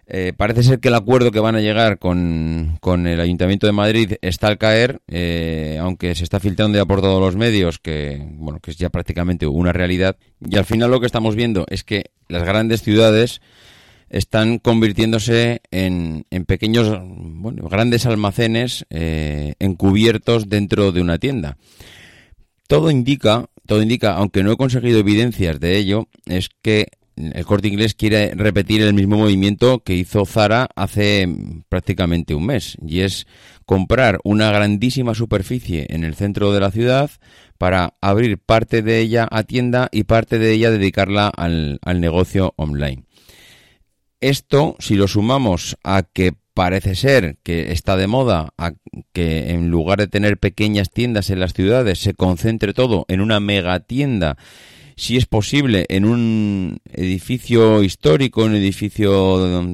Eh, 0.08 0.32
parece 0.36 0.64
ser 0.64 0.80
que 0.80 0.88
el 0.88 0.94
acuerdo 0.96 1.30
que 1.30 1.38
van 1.38 1.54
a 1.54 1.60
llegar 1.60 2.00
con, 2.00 2.78
con 2.80 3.06
el 3.06 3.20
Ayuntamiento 3.20 3.68
de 3.68 3.72
Madrid 3.72 4.14
está 4.22 4.48
al 4.48 4.58
caer, 4.58 5.00
eh, 5.06 5.78
aunque 5.80 6.16
se 6.16 6.24
está 6.24 6.40
filtrando 6.40 6.78
ya 6.78 6.84
por 6.84 7.00
todos 7.00 7.20
los 7.20 7.36
medios, 7.36 7.78
que, 7.78 8.26
bueno, 8.32 8.58
que 8.58 8.72
es 8.72 8.76
ya 8.76 8.88
prácticamente 8.88 9.46
una 9.46 9.72
realidad. 9.72 10.16
Y 10.44 10.56
al 10.56 10.64
final 10.64 10.90
lo 10.90 10.98
que 10.98 11.06
estamos 11.06 11.36
viendo 11.36 11.64
es 11.68 11.84
que 11.84 12.06
las 12.26 12.42
grandes 12.42 12.82
ciudades 12.82 13.40
están 14.10 14.58
convirtiéndose 14.58 15.60
en, 15.70 16.26
en 16.30 16.44
pequeños, 16.44 16.98
bueno, 17.02 17.68
grandes 17.68 18.06
almacenes 18.06 18.86
eh, 18.90 19.54
encubiertos 19.58 20.48
dentro 20.48 20.92
de 20.92 21.00
una 21.00 21.18
tienda. 21.18 21.56
Todo 22.66 22.90
indica, 22.90 23.46
todo 23.66 23.82
indica, 23.82 24.14
aunque 24.14 24.42
no 24.42 24.52
he 24.52 24.56
conseguido 24.56 24.98
evidencias 24.98 25.58
de 25.60 25.76
ello, 25.76 26.08
es 26.26 26.50
que 26.62 26.88
el 27.16 27.44
corte 27.44 27.68
inglés 27.68 27.94
quiere 27.94 28.32
repetir 28.34 28.82
el 28.82 28.94
mismo 28.94 29.16
movimiento 29.16 29.80
que 29.80 29.94
hizo 29.94 30.24
Zara 30.24 30.68
hace 30.76 31.28
prácticamente 31.68 32.34
un 32.34 32.46
mes, 32.46 32.76
y 32.86 33.00
es 33.00 33.26
comprar 33.66 34.20
una 34.22 34.50
grandísima 34.52 35.14
superficie 35.14 35.86
en 35.90 36.04
el 36.04 36.14
centro 36.14 36.52
de 36.52 36.60
la 36.60 36.70
ciudad 36.70 37.10
para 37.58 37.94
abrir 38.00 38.38
parte 38.38 38.82
de 38.82 39.00
ella 39.00 39.26
a 39.30 39.42
tienda 39.42 39.88
y 39.90 40.04
parte 40.04 40.38
de 40.38 40.52
ella 40.52 40.70
dedicarla 40.70 41.28
al, 41.28 41.80
al 41.82 42.00
negocio 42.00 42.54
online. 42.56 43.07
Esto, 44.20 44.76
si 44.80 44.96
lo 44.96 45.06
sumamos 45.06 45.76
a 45.84 46.02
que 46.02 46.34
parece 46.58 46.96
ser 46.96 47.36
que 47.44 47.70
está 47.70 47.96
de 47.96 48.08
moda 48.08 48.52
a 48.58 48.72
que 49.12 49.50
en 49.50 49.70
lugar 49.70 50.00
de 50.00 50.08
tener 50.08 50.38
pequeñas 50.38 50.90
tiendas 50.90 51.30
en 51.30 51.38
las 51.38 51.52
ciudades 51.52 52.00
se 52.00 52.14
concentre 52.14 52.74
todo 52.74 53.04
en 53.06 53.20
una 53.20 53.38
mega 53.38 53.78
tienda 53.78 54.36
si 54.96 55.16
es 55.16 55.26
posible 55.26 55.86
en 55.88 56.04
un 56.04 56.80
edificio 56.92 57.84
histórico 57.84 58.42
un 58.42 58.56
edificio 58.56 59.64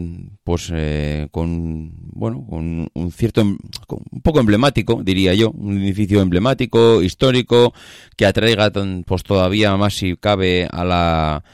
pues 0.44 0.70
eh, 0.74 1.28
con 1.30 1.92
bueno 2.12 2.46
con 2.46 2.88
un 2.92 3.12
cierto 3.12 3.40
un 3.40 4.20
poco 4.22 4.40
emblemático 4.40 5.00
diría 5.02 5.32
yo 5.32 5.52
un 5.52 5.80
edificio 5.80 6.20
emblemático 6.20 7.00
histórico 7.00 7.72
que 8.14 8.26
atraiga 8.26 8.70
pues 9.06 9.22
todavía 9.22 9.74
más 9.78 9.94
si 9.94 10.16
cabe 10.16 10.68
a 10.70 10.84
la 10.84 11.44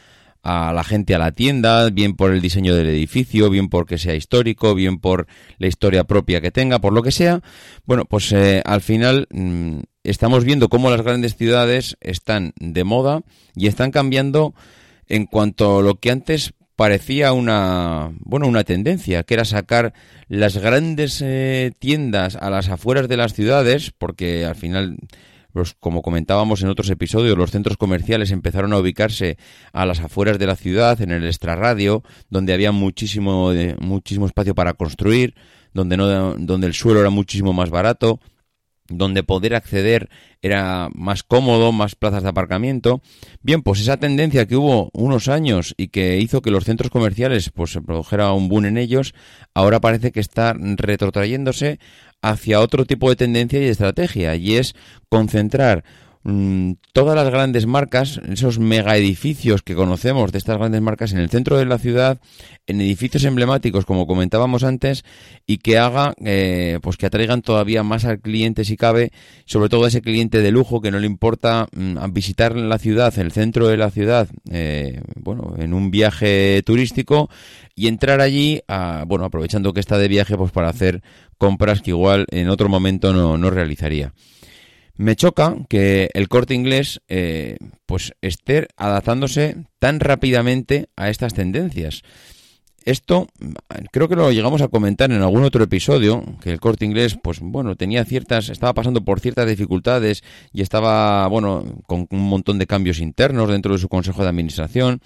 a 0.43 0.73
la 0.73 0.85
gente 0.85 1.15
a 1.15 1.19
la 1.19 1.33
tienda, 1.33 1.91
bien 1.91 2.15
por 2.15 2.33
el 2.33 2.41
diseño 2.41 2.75
del 2.75 2.89
edificio, 2.89 3.51
bien 3.51 3.69
porque 3.69 3.99
sea 3.99 4.15
histórico, 4.15 4.75
bien 4.75 4.99
por 4.99 5.27
la 5.59 5.67
historia 5.67 6.05
propia 6.05 6.41
que 6.41 6.51
tenga, 6.51 6.79
por 6.79 6.93
lo 6.93 7.03
que 7.03 7.13
sea. 7.13 7.43
Bueno, 7.85 8.05
pues 8.05 8.33
eh, 8.33 8.63
al 8.65 8.81
final 8.81 9.29
mm, 9.31 9.81
estamos 10.05 10.45
viendo 10.45 10.69
cómo 10.69 10.91
las 10.91 11.03
grandes 11.03 11.37
ciudades 11.37 11.97
están 12.01 12.53
de 12.59 12.85
moda 12.85 13.23
y 13.55 13.67
están 13.67 13.91
cambiando 13.91 14.55
en 15.09 15.27
cuanto 15.27 15.79
a 15.79 15.83
lo 15.83 15.97
que 15.97 16.11
antes 16.11 16.55
parecía 16.77 17.35
una 17.35 18.11
bueno 18.21 18.47
una 18.47 18.65
tendencia 18.65 19.23
que 19.25 19.35
era 19.35 19.45
sacar 19.45 19.93
las 20.29 20.57
grandes 20.57 21.21
eh, 21.21 21.73
tiendas 21.79 22.37
a 22.37 22.49
las 22.49 22.71
afueras 22.71 23.07
de 23.07 23.19
las 23.19 23.35
ciudades 23.35 23.93
porque 23.99 24.47
al 24.47 24.55
final 24.55 24.97
pues 25.52 25.75
como 25.78 26.02
comentábamos 26.02 26.62
en 26.62 26.69
otros 26.69 26.90
episodios, 26.90 27.37
los 27.37 27.50
centros 27.50 27.76
comerciales 27.76 28.30
empezaron 28.30 28.73
a 28.73 28.78
ubicarse 28.78 29.37
a 29.73 29.87
las 29.87 30.00
afueras 30.00 30.38
de 30.38 30.47
la 30.47 30.57
ciudad, 30.57 31.00
en 31.00 31.11
el 31.11 31.26
extrarradio, 31.26 32.02
donde 32.28 32.52
había 32.52 32.73
muchísimo, 32.73 33.52
muchísimo 33.80 34.26
espacio 34.26 34.54
para 34.54 34.75
construir, 34.75 35.35
donde, 35.73 35.97
no, 35.97 36.35
donde 36.37 36.66
el 36.66 36.75
suelo 36.75 37.00
era 37.00 37.11
muchísimo 37.11 37.52
más 37.52 37.71
barato. 37.71 38.21
donde 38.90 39.23
poder 39.23 39.54
acceder 39.54 40.11
era 40.42 40.88
más 40.95 41.23
cómodo, 41.23 41.73
más 41.73 41.95
plazas 41.95 42.23
de 42.23 42.28
aparcamiento. 42.28 43.00
Bien, 43.40 43.62
pues 43.62 43.80
esa 43.80 43.97
tendencia 43.97 44.47
que 44.47 44.57
hubo 44.57 44.90
unos 44.92 45.28
años 45.28 45.75
y 45.76 45.88
que 45.88 46.19
hizo 46.19 46.42
que 46.42 46.50
los 46.50 46.64
centros 46.64 46.90
comerciales 46.90 47.50
pues 47.50 47.73
se 47.73 47.80
produjera 47.80 48.33
un 48.33 48.49
boom 48.49 48.66
en 48.66 48.78
ellos, 48.78 49.14
ahora 49.54 49.80
parece 49.80 50.12
que 50.12 50.21
está 50.21 50.54
retrotrayéndose 50.54 51.78
hacia 52.23 52.61
otro 52.61 52.85
tipo 52.85 53.09
de 53.09 53.17
tendencia 53.17 53.61
y 53.61 53.69
estrategia, 53.69 54.37
y 54.37 54.57
es 54.57 54.75
concentrar 55.09 55.85
Mm, 56.23 56.73
todas 56.93 57.17
las 57.17 57.31
grandes 57.31 57.67
marcas, 57.67 58.21
esos 58.29 58.59
mega 58.59 58.95
edificios 58.95 59.62
que 59.62 59.75
conocemos 59.75 60.33
de 60.33 60.39
estas 60.39 60.59
grandes 60.59 60.83
marcas 60.83 61.12
en 61.12 61.19
el 61.19 61.31
centro 61.31 61.57
de 61.57 61.65
la 61.65 61.79
ciudad, 61.79 62.21
en 62.67 62.83
edificios 62.83 63.25
emblemáticos 63.25 63.87
como 63.87 64.07
comentábamos 64.07 64.62
antes 64.62 65.03
y 65.47 65.59
que 65.59 65.79
haga 65.79 66.12
eh, 66.23 66.79
pues 66.83 66.99
que 66.99 67.07
atraigan 67.07 67.41
todavía 67.41 67.83
más 67.83 68.05
al 68.05 68.21
cliente 68.21 68.67
si 68.67 68.77
cabe, 68.77 69.12
sobre 69.47 69.71
todo 69.71 69.87
a 69.87 69.89
ese 69.89 70.03
cliente 70.03 70.43
de 70.43 70.50
lujo 70.50 70.83
que 70.83 70.91
no 70.91 70.99
le 70.99 71.07
importa 71.07 71.69
mm, 71.73 71.97
visitar 72.12 72.55
la 72.55 72.79
ciudad, 72.79 73.19
el 73.19 73.33
centro 73.33 73.67
de 73.69 73.79
la 73.79 73.91
ciudad, 73.91 74.29
eh, 74.50 75.00
bueno, 75.17 75.55
en 75.57 75.73
un 75.73 75.91
viaje 75.91 76.62
turístico 76.67 77.31
y 77.75 77.89
entrar 77.89 78.21
allí, 78.21 78.61
bueno, 79.07 79.25
aprovechando 79.25 79.73
que 79.73 79.81
está 79.81 79.97
de 79.97 80.09
viaje 80.09 80.37
pues 80.37 80.53
para 80.53 80.69
hacer 80.69 81.03
compras 81.39 81.81
que 81.81 81.91
igual 81.91 82.27
en 82.31 82.50
otro 82.50 82.69
momento 82.69 83.15
no, 83.15 83.39
no 83.39 83.49
realizaría. 83.49 84.12
Me 85.00 85.16
choca 85.16 85.57
que 85.71 86.11
el 86.12 86.28
corte 86.28 86.52
inglés 86.52 87.00
eh, 87.09 87.57
pues 87.87 88.12
esté 88.21 88.69
adaptándose 88.76 89.57
tan 89.78 89.99
rápidamente 89.99 90.90
a 90.95 91.09
estas 91.09 91.33
tendencias. 91.33 92.02
Esto 92.85 93.26
creo 93.92 94.09
que 94.11 94.16
lo 94.16 94.30
llegamos 94.30 94.61
a 94.61 94.69
comentar 94.69 95.11
en 95.11 95.23
algún 95.23 95.45
otro 95.45 95.64
episodio, 95.64 96.23
que 96.42 96.50
el 96.50 96.61
corte 96.61 96.85
inglés, 96.85 97.16
pues 97.23 97.40
bueno, 97.40 97.76
tenía 97.76 98.04
ciertas, 98.04 98.50
estaba 98.50 98.75
pasando 98.75 99.02
por 99.02 99.21
ciertas 99.21 99.49
dificultades 99.49 100.23
y 100.52 100.61
estaba, 100.61 101.26
bueno, 101.28 101.64
con 101.87 102.07
un 102.11 102.28
montón 102.28 102.59
de 102.59 102.66
cambios 102.66 102.99
internos 102.99 103.49
dentro 103.49 103.73
de 103.73 103.78
su 103.78 103.88
consejo 103.88 104.23
de 104.23 104.28
administración. 104.28 105.00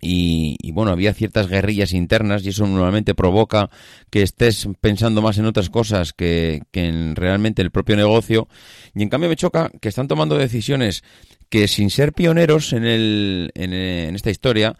Y, 0.00 0.72
bueno, 0.72 0.90
había 0.90 1.14
ciertas 1.14 1.48
guerrillas 1.48 1.92
internas 1.92 2.44
y 2.44 2.50
eso 2.50 2.66
normalmente 2.66 3.14
provoca 3.14 3.70
que 4.10 4.22
estés 4.22 4.68
pensando 4.80 5.22
más 5.22 5.38
en 5.38 5.46
otras 5.46 5.70
cosas 5.70 6.12
que, 6.12 6.62
en 6.72 7.16
realmente 7.16 7.62
el 7.62 7.70
propio 7.70 7.96
negocio. 7.96 8.48
Y 8.94 9.02
en 9.02 9.08
cambio 9.08 9.28
me 9.28 9.36
choca 9.36 9.70
que 9.80 9.88
están 9.88 10.08
tomando 10.08 10.36
decisiones 10.38 11.02
que 11.48 11.66
sin 11.66 11.90
ser 11.90 12.12
pioneros 12.12 12.72
en, 12.72 12.84
el, 12.84 13.50
en 13.54 14.14
esta 14.14 14.30
historia, 14.30 14.76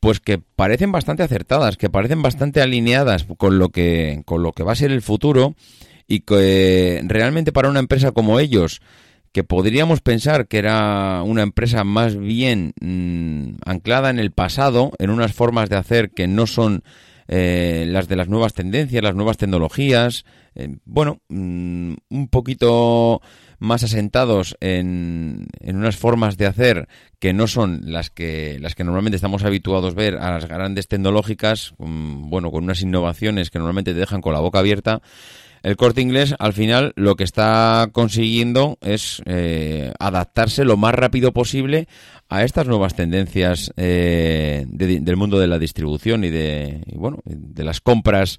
pues 0.00 0.20
que 0.20 0.38
parecen 0.38 0.92
bastante 0.92 1.22
acertadas, 1.22 1.76
que 1.76 1.90
parecen 1.90 2.22
bastante 2.22 2.60
alineadas 2.60 3.26
con 3.36 3.58
lo 3.58 3.70
que, 3.70 4.22
con 4.24 4.42
lo 4.42 4.52
que 4.52 4.62
va 4.62 4.72
a 4.72 4.76
ser 4.76 4.90
el 4.90 5.02
futuro 5.02 5.54
y 6.06 6.20
que 6.20 7.02
realmente 7.04 7.52
para 7.52 7.68
una 7.68 7.80
empresa 7.80 8.12
como 8.12 8.40
ellos, 8.40 8.80
que 9.32 9.44
podríamos 9.44 10.00
pensar 10.00 10.48
que 10.48 10.58
era 10.58 11.22
una 11.24 11.42
empresa 11.42 11.84
más 11.84 12.16
bien 12.16 12.72
mm, 12.80 13.60
anclada 13.64 14.10
en 14.10 14.18
el 14.18 14.32
pasado, 14.32 14.92
en 14.98 15.10
unas 15.10 15.32
formas 15.32 15.68
de 15.68 15.76
hacer 15.76 16.10
que 16.10 16.26
no 16.26 16.46
son 16.46 16.82
eh, 17.30 17.84
las 17.86 18.08
de 18.08 18.16
las 18.16 18.28
nuevas 18.28 18.54
tendencias, 18.54 19.02
las 19.02 19.14
nuevas 19.14 19.36
tecnologías, 19.36 20.24
eh, 20.54 20.76
bueno, 20.86 21.20
mm, 21.28 21.94
un 22.08 22.28
poquito 22.28 23.20
más 23.58 23.82
asentados 23.82 24.56
en, 24.60 25.46
en, 25.60 25.76
unas 25.76 25.96
formas 25.96 26.38
de 26.38 26.46
hacer 26.46 26.88
que 27.18 27.34
no 27.34 27.46
son 27.46 27.80
las 27.84 28.08
que 28.08 28.58
las 28.60 28.74
que 28.74 28.84
normalmente 28.84 29.16
estamos 29.16 29.44
habituados 29.44 29.92
a 29.92 29.96
ver 29.96 30.16
a 30.16 30.30
las 30.30 30.46
grandes 30.46 30.88
tecnológicas, 30.88 31.74
mm, 31.78 32.30
bueno, 32.30 32.50
con 32.50 32.64
unas 32.64 32.80
innovaciones 32.80 33.50
que 33.50 33.58
normalmente 33.58 33.92
te 33.92 34.00
dejan 34.00 34.22
con 34.22 34.32
la 34.32 34.40
boca 34.40 34.60
abierta 34.60 35.02
el 35.62 35.76
corte 35.76 36.00
inglés 36.00 36.34
al 36.38 36.52
final 36.52 36.92
lo 36.96 37.16
que 37.16 37.24
está 37.24 37.88
consiguiendo 37.92 38.78
es 38.80 39.22
eh, 39.26 39.92
adaptarse 39.98 40.64
lo 40.64 40.76
más 40.76 40.94
rápido 40.94 41.32
posible 41.32 41.88
a 42.28 42.44
estas 42.44 42.66
nuevas 42.66 42.94
tendencias 42.94 43.72
eh, 43.76 44.64
del 44.68 45.16
mundo 45.16 45.38
de 45.38 45.46
la 45.46 45.58
distribución 45.58 46.24
y 46.24 46.30
de 46.30 46.82
bueno 46.94 47.18
de 47.24 47.64
las 47.64 47.80
compras 47.80 48.38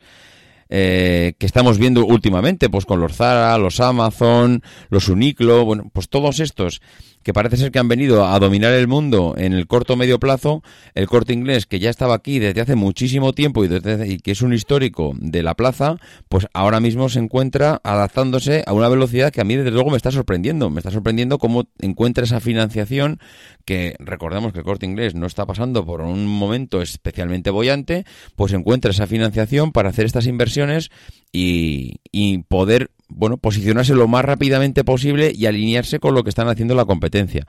eh, 0.71 1.33
que 1.39 1.47
estamos 1.47 1.79
viendo 1.79 2.05
últimamente, 2.05 2.69
pues 2.69 2.85
con 2.85 2.99
los 2.99 3.15
Zara, 3.15 3.57
los 3.57 3.79
Amazon, 3.79 4.61
los 4.89 5.09
Uniqlo, 5.09 5.65
bueno, 5.65 5.89
pues 5.91 6.09
todos 6.09 6.39
estos 6.39 6.79
que 7.23 7.33
parece 7.33 7.57
ser 7.57 7.71
que 7.71 7.79
han 7.79 7.87
venido 7.87 8.25
a 8.25 8.39
dominar 8.39 8.73
el 8.73 8.87
mundo 8.87 9.35
en 9.37 9.53
el 9.53 9.67
corto 9.67 9.95
medio 9.95 10.19
plazo, 10.19 10.63
el 10.95 11.07
corte 11.07 11.33
inglés 11.33 11.65
que 11.65 11.79
ya 11.79 11.89
estaba 11.89 12.15
aquí 12.15 12.39
desde 12.39 12.61
hace 12.61 12.75
muchísimo 12.75 13.33
tiempo 13.33 13.63
y, 13.65 14.17
que 14.19 14.31
es 14.31 14.41
un 14.41 14.53
histórico 14.53 15.13
de 15.19 15.43
la 15.43 15.55
plaza, 15.55 15.97
pues 16.29 16.47
ahora 16.53 16.79
mismo 16.79 17.09
se 17.09 17.19
encuentra 17.19 17.81
adaptándose 17.83 18.63
a 18.65 18.73
una 18.73 18.89
velocidad 18.89 19.31
que 19.31 19.41
a 19.41 19.43
mí 19.43 19.55
desde 19.55 19.71
luego 19.71 19.91
me 19.91 19.97
está 19.97 20.11
sorprendiendo. 20.11 20.69
Me 20.69 20.79
está 20.79 20.91
sorprendiendo 20.91 21.37
cómo 21.37 21.67
encuentra 21.79 22.23
esa 22.23 22.39
financiación 22.39 23.19
que 23.65 23.95
recordemos 23.99 24.53
que 24.53 24.59
el 24.59 24.65
corte 24.65 24.85
inglés 24.85 25.15
no 25.15 25.27
está 25.27 25.45
pasando 25.45 25.85
por 25.85 26.01
un 26.01 26.25
momento 26.25 26.81
especialmente 26.81 27.49
bollante, 27.49 28.05
pues 28.35 28.53
encuentra 28.53 28.91
esa 28.91 29.07
financiación 29.07 29.71
para 29.71 29.89
hacer 29.89 30.05
estas 30.05 30.25
inversiones 30.25 30.89
y, 31.31 31.99
y 32.11 32.39
poder 32.43 32.91
bueno, 33.09 33.37
posicionarse 33.37 33.93
lo 33.93 34.07
más 34.07 34.23
rápidamente 34.23 34.83
posible 34.83 35.31
y 35.35 35.45
alinearse 35.45 35.99
con 35.99 36.13
lo 36.13 36.23
que 36.23 36.29
están 36.29 36.47
haciendo 36.47 36.75
la 36.75 36.85
competencia. 36.85 37.45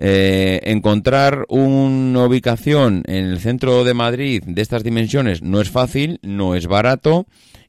Eh, 0.00 0.60
encontrar 0.64 1.44
una 1.48 2.24
ubicación 2.24 3.02
en 3.06 3.24
el 3.26 3.40
centro 3.40 3.82
de 3.82 3.94
Madrid 3.94 4.44
de 4.46 4.62
estas 4.62 4.84
dimensiones 4.84 5.42
no 5.42 5.60
es 5.60 5.70
fácil, 5.70 6.20
no 6.22 6.54
es 6.54 6.68
barato 6.68 7.26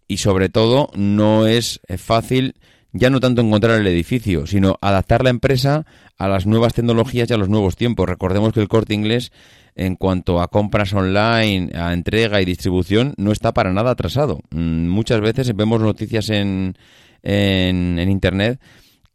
y 0.07 0.17
sobre 0.17 0.49
todo 0.49 0.91
no 0.95 1.47
es 1.47 1.81
fácil 1.97 2.53
ya 2.91 3.09
no 3.09 3.19
tanto 3.19 3.41
encontrar 3.41 3.79
el 3.79 3.87
edificio, 3.87 4.47
sino 4.47 4.77
adaptar 4.81 5.23
la 5.23 5.29
empresa 5.29 5.85
a 6.17 6.27
las 6.27 6.45
nuevas 6.45 6.73
tecnologías 6.73 7.29
y 7.29 7.33
a 7.33 7.37
los 7.37 7.49
nuevos 7.49 7.75
tiempos. 7.75 8.09
Recordemos 8.09 8.53
que 8.53 8.61
el 8.61 8.67
corte 8.67 8.93
inglés 8.93 9.31
en 9.79 9.95
cuanto 9.95 10.41
a 10.41 10.49
compras 10.49 10.93
online, 10.93 11.71
a 11.73 11.93
entrega 11.93 12.41
y 12.41 12.45
distribución, 12.45 13.13
no 13.17 13.31
está 13.31 13.53
para 13.53 13.71
nada 13.71 13.91
atrasado. 13.91 14.41
Mm, 14.51 14.89
muchas 14.89 15.21
veces 15.21 15.55
vemos 15.55 15.79
noticias 15.79 16.29
en, 16.29 16.75
en, 17.23 17.97
Internet 18.09 18.59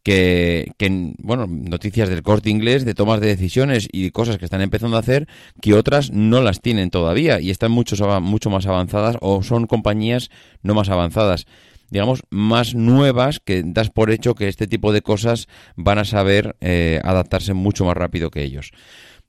que, 0.02 0.72
bueno, 1.18 1.46
noticias 1.46 2.08
del 2.08 2.22
corte 2.22 2.48
inglés, 2.48 2.86
de 2.86 2.94
tomas 2.94 3.20
de 3.20 3.26
decisiones 3.26 3.88
y 3.92 4.10
cosas 4.10 4.38
que 4.38 4.46
están 4.46 4.62
empezando 4.62 4.96
a 4.96 5.00
hacer 5.00 5.28
que 5.60 5.74
otras 5.74 6.10
no 6.12 6.40
las 6.40 6.60
tienen 6.60 6.88
todavía 6.88 7.40
y 7.40 7.50
están 7.50 7.70
mucho, 7.70 7.96
mucho 8.20 8.48
más 8.48 8.66
avanzadas 8.66 9.16
o 9.20 9.42
son 9.42 9.66
compañías 9.66 10.30
no 10.62 10.74
más 10.74 10.88
avanzadas 10.88 11.46
digamos, 11.90 12.22
más 12.30 12.74
nuevas 12.74 13.38
que 13.38 13.62
das 13.64 13.90
por 13.90 14.10
hecho 14.10 14.34
que 14.34 14.48
este 14.48 14.66
tipo 14.66 14.92
de 14.92 15.02
cosas 15.02 15.46
van 15.76 15.98
a 15.98 16.04
saber 16.04 16.56
eh, 16.60 17.00
adaptarse 17.04 17.54
mucho 17.54 17.84
más 17.84 17.96
rápido 17.96 18.30
que 18.30 18.42
ellos. 18.42 18.72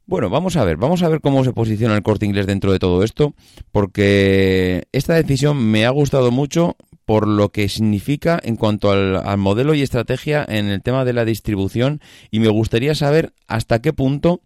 Bueno, 0.07 0.29
vamos 0.29 0.55
a 0.55 0.63
ver, 0.63 0.77
vamos 0.77 1.01
a 1.01 1.09
ver 1.09 1.19
cómo 1.19 1.43
se 1.43 1.51
posiciona 1.51 1.95
el 1.95 2.03
corte 2.03 2.27
inglés 2.27 2.45
dentro 2.45 2.71
de 2.71 2.77
todo 2.77 3.03
esto, 3.03 3.33
porque 3.71 4.87
esta 4.91 5.15
decisión 5.15 5.57
me 5.57 5.87
ha 5.87 5.89
gustado 5.89 6.29
mucho 6.29 6.75
por 7.05 7.27
lo 7.27 7.49
que 7.49 7.69
significa 7.69 8.39
en 8.43 8.55
cuanto 8.55 8.91
al, 8.91 9.37
modelo 9.39 9.73
y 9.73 9.81
estrategia 9.81 10.45
en 10.47 10.67
el 10.67 10.83
tema 10.83 11.05
de 11.05 11.13
la 11.13 11.25
distribución 11.25 12.01
y 12.29 12.39
me 12.39 12.49
gustaría 12.49 12.93
saber 12.93 13.33
hasta 13.47 13.81
qué 13.81 13.93
punto 13.93 14.41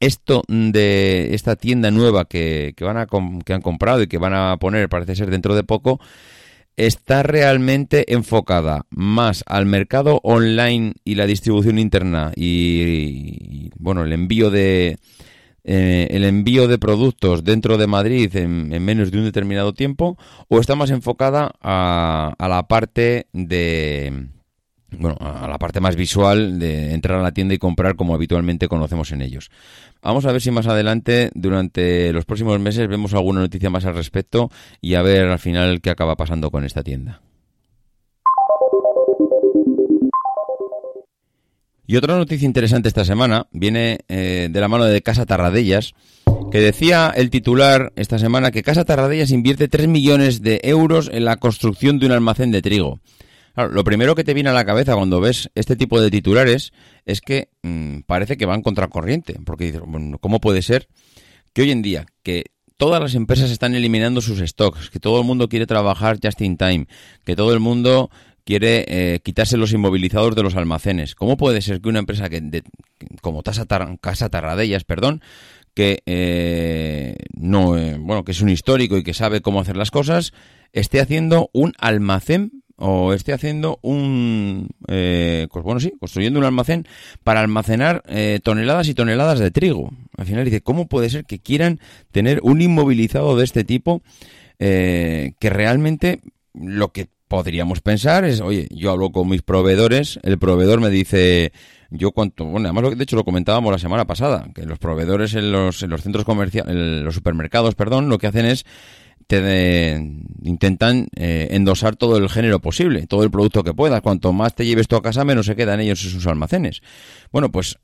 esto 0.00 0.42
de 0.48 1.34
esta 1.34 1.56
tienda 1.56 1.90
nueva 1.90 2.26
que, 2.26 2.74
que 2.76 2.84
van 2.84 2.98
a, 2.98 3.06
que 3.06 3.54
han 3.54 3.62
comprado 3.62 4.02
y 4.02 4.06
que 4.06 4.18
van 4.18 4.34
a 4.34 4.58
poner, 4.58 4.90
parece 4.90 5.16
ser 5.16 5.30
dentro 5.30 5.54
de 5.54 5.64
poco, 5.64 5.98
está 6.76 7.22
realmente 7.22 8.12
enfocada 8.12 8.86
más 8.90 9.44
al 9.46 9.66
mercado 9.66 10.20
online 10.22 10.94
y 11.04 11.14
la 11.14 11.26
distribución 11.26 11.78
interna 11.78 12.32
y, 12.34 13.70
bueno 13.78 14.04
el 14.04 14.12
envío 14.12 14.50
de 14.50 14.98
eh, 15.64 16.08
el 16.10 16.24
envío 16.24 16.68
de 16.68 16.78
productos 16.78 17.44
dentro 17.44 17.78
de 17.78 17.86
Madrid 17.86 18.34
en, 18.36 18.68
menos 18.84 19.10
de 19.10 19.18
un 19.18 19.24
determinado 19.24 19.72
tiempo 19.72 20.18
o 20.48 20.60
está 20.60 20.74
más 20.74 20.90
enfocada 20.90 21.52
a, 21.62 22.34
a 22.38 22.48
la 22.48 22.66
parte 22.66 23.28
de 23.32 24.33
bueno, 24.98 25.16
a 25.20 25.48
la 25.48 25.58
parte 25.58 25.80
más 25.80 25.96
visual 25.96 26.58
de 26.58 26.92
entrar 26.92 27.18
a 27.18 27.22
la 27.22 27.32
tienda 27.32 27.54
y 27.54 27.58
comprar 27.58 27.96
como 27.96 28.14
habitualmente 28.14 28.68
conocemos 28.68 29.12
en 29.12 29.22
ellos. 29.22 29.50
Vamos 30.02 30.26
a 30.26 30.32
ver 30.32 30.40
si 30.40 30.50
más 30.50 30.66
adelante, 30.66 31.30
durante 31.34 32.12
los 32.12 32.24
próximos 32.24 32.60
meses, 32.60 32.88
vemos 32.88 33.14
alguna 33.14 33.40
noticia 33.40 33.70
más 33.70 33.84
al 33.84 33.94
respecto 33.94 34.50
y 34.80 34.94
a 34.94 35.02
ver 35.02 35.28
al 35.28 35.38
final 35.38 35.80
qué 35.80 35.90
acaba 35.90 36.16
pasando 36.16 36.50
con 36.50 36.64
esta 36.64 36.82
tienda. 36.82 37.20
Y 41.86 41.96
otra 41.96 42.16
noticia 42.16 42.46
interesante 42.46 42.88
esta 42.88 43.04
semana 43.04 43.46
viene 43.52 43.98
eh, 44.08 44.48
de 44.50 44.60
la 44.60 44.68
mano 44.68 44.84
de 44.84 45.02
Casa 45.02 45.26
Tarradellas, 45.26 45.92
que 46.50 46.58
decía 46.58 47.12
el 47.14 47.28
titular 47.28 47.92
esta 47.96 48.18
semana 48.18 48.50
que 48.50 48.62
Casa 48.62 48.84
Tarradellas 48.84 49.30
invierte 49.30 49.68
3 49.68 49.88
millones 49.88 50.40
de 50.40 50.60
euros 50.62 51.10
en 51.12 51.26
la 51.26 51.36
construcción 51.36 51.98
de 51.98 52.06
un 52.06 52.12
almacén 52.12 52.50
de 52.52 52.62
trigo 52.62 53.00
lo 53.56 53.84
primero 53.84 54.14
que 54.14 54.24
te 54.24 54.34
viene 54.34 54.50
a 54.50 54.54
la 54.54 54.64
cabeza 54.64 54.94
cuando 54.94 55.20
ves 55.20 55.50
este 55.54 55.76
tipo 55.76 56.00
de 56.00 56.10
titulares 56.10 56.72
es 57.04 57.20
que 57.20 57.48
mm, 57.62 58.00
parece 58.06 58.36
que 58.36 58.46
van 58.46 58.62
contracorriente, 58.62 59.38
porque 59.44 59.66
dices, 59.66 59.82
bueno, 59.86 60.18
¿cómo 60.18 60.40
puede 60.40 60.62
ser 60.62 60.88
que 61.52 61.62
hoy 61.62 61.70
en 61.70 61.82
día 61.82 62.06
que 62.22 62.46
todas 62.76 63.00
las 63.00 63.14
empresas 63.14 63.50
están 63.50 63.74
eliminando 63.74 64.20
sus 64.20 64.40
stocks, 64.40 64.90
que 64.90 65.00
todo 65.00 65.20
el 65.20 65.26
mundo 65.26 65.48
quiere 65.48 65.66
trabajar 65.66 66.18
just 66.22 66.40
in 66.40 66.56
time, 66.56 66.86
que 67.24 67.36
todo 67.36 67.52
el 67.54 67.60
mundo 67.60 68.10
quiere 68.44 68.84
eh, 68.88 69.20
quitarse 69.22 69.56
los 69.56 69.72
inmovilizados 69.72 70.34
de 70.34 70.42
los 70.42 70.56
almacenes. 70.56 71.14
¿Cómo 71.14 71.36
puede 71.36 71.62
ser 71.62 71.80
que 71.80 71.88
una 71.88 72.00
empresa 72.00 72.28
que, 72.28 72.62
como 73.22 73.42
Casa, 73.42 73.66
Casa 74.00 74.28
Tarradellas, 74.28 74.84
perdón, 74.84 75.22
que 75.74 76.02
eh, 76.06 77.16
no, 77.34 77.76
eh, 77.78 77.96
bueno, 77.98 78.24
que 78.24 78.32
es 78.32 78.40
un 78.40 78.48
histórico 78.48 78.96
y 78.96 79.02
que 79.02 79.14
sabe 79.14 79.40
cómo 79.40 79.60
hacer 79.60 79.76
las 79.76 79.90
cosas, 79.90 80.32
esté 80.72 81.00
haciendo 81.00 81.50
un 81.52 81.72
almacén 81.78 82.63
o 82.76 83.12
esté 83.12 83.32
haciendo 83.32 83.78
un, 83.82 84.68
eh, 84.88 85.46
bueno, 85.52 85.80
sí, 85.80 85.92
construyendo 85.98 86.38
un 86.40 86.44
almacén 86.44 86.86
para 87.22 87.40
almacenar 87.40 88.02
eh, 88.08 88.40
toneladas 88.42 88.88
y 88.88 88.94
toneladas 88.94 89.38
de 89.38 89.50
trigo. 89.50 89.90
Al 90.16 90.26
final 90.26 90.44
dice, 90.44 90.60
¿cómo 90.60 90.86
puede 90.86 91.10
ser 91.10 91.24
que 91.24 91.38
quieran 91.38 91.80
tener 92.10 92.40
un 92.42 92.60
inmovilizado 92.60 93.36
de 93.36 93.44
este 93.44 93.64
tipo 93.64 94.02
eh, 94.58 95.32
que 95.38 95.50
realmente 95.50 96.20
lo 96.52 96.92
que 96.92 97.08
podríamos 97.28 97.80
pensar 97.80 98.24
es, 98.24 98.40
oye, 98.40 98.68
yo 98.70 98.90
hablo 98.90 99.10
con 99.10 99.28
mis 99.28 99.42
proveedores, 99.42 100.20
el 100.22 100.38
proveedor 100.38 100.80
me 100.80 100.90
dice, 100.90 101.52
yo 101.90 102.12
cuánto, 102.12 102.44
bueno, 102.44 102.68
además 102.68 102.96
de 102.96 103.02
hecho 103.02 103.16
lo 103.16 103.24
comentábamos 103.24 103.72
la 103.72 103.78
semana 103.78 104.04
pasada, 104.04 104.48
que 104.54 104.64
los 104.64 104.78
proveedores 104.78 105.34
en 105.34 105.50
los, 105.50 105.82
en 105.82 105.90
los 105.90 106.02
centros 106.02 106.24
comerciales, 106.24 106.72
en 106.72 107.04
los 107.04 107.14
supermercados, 107.14 107.74
perdón, 107.74 108.08
lo 108.08 108.18
que 108.18 108.26
hacen 108.26 108.46
es 108.46 108.64
te 109.26 109.96
intentan 110.42 111.08
eh, 111.16 111.48
endosar 111.50 111.96
todo 111.96 112.16
el 112.16 112.28
género 112.28 112.60
posible, 112.60 113.06
todo 113.06 113.22
el 113.24 113.30
producto 113.30 113.64
que 113.64 113.74
puedas. 113.74 114.00
Cuanto 114.00 114.32
más 114.32 114.54
te 114.54 114.66
lleves 114.66 114.88
tú 114.88 114.96
a 114.96 115.02
casa, 115.02 115.24
menos 115.24 115.46
se 115.46 115.56
quedan 115.56 115.80
ellos 115.80 116.04
en 116.04 116.10
sus 116.10 116.26
almacenes. 116.26 116.82
Bueno, 117.32 117.50
pues 117.50 117.78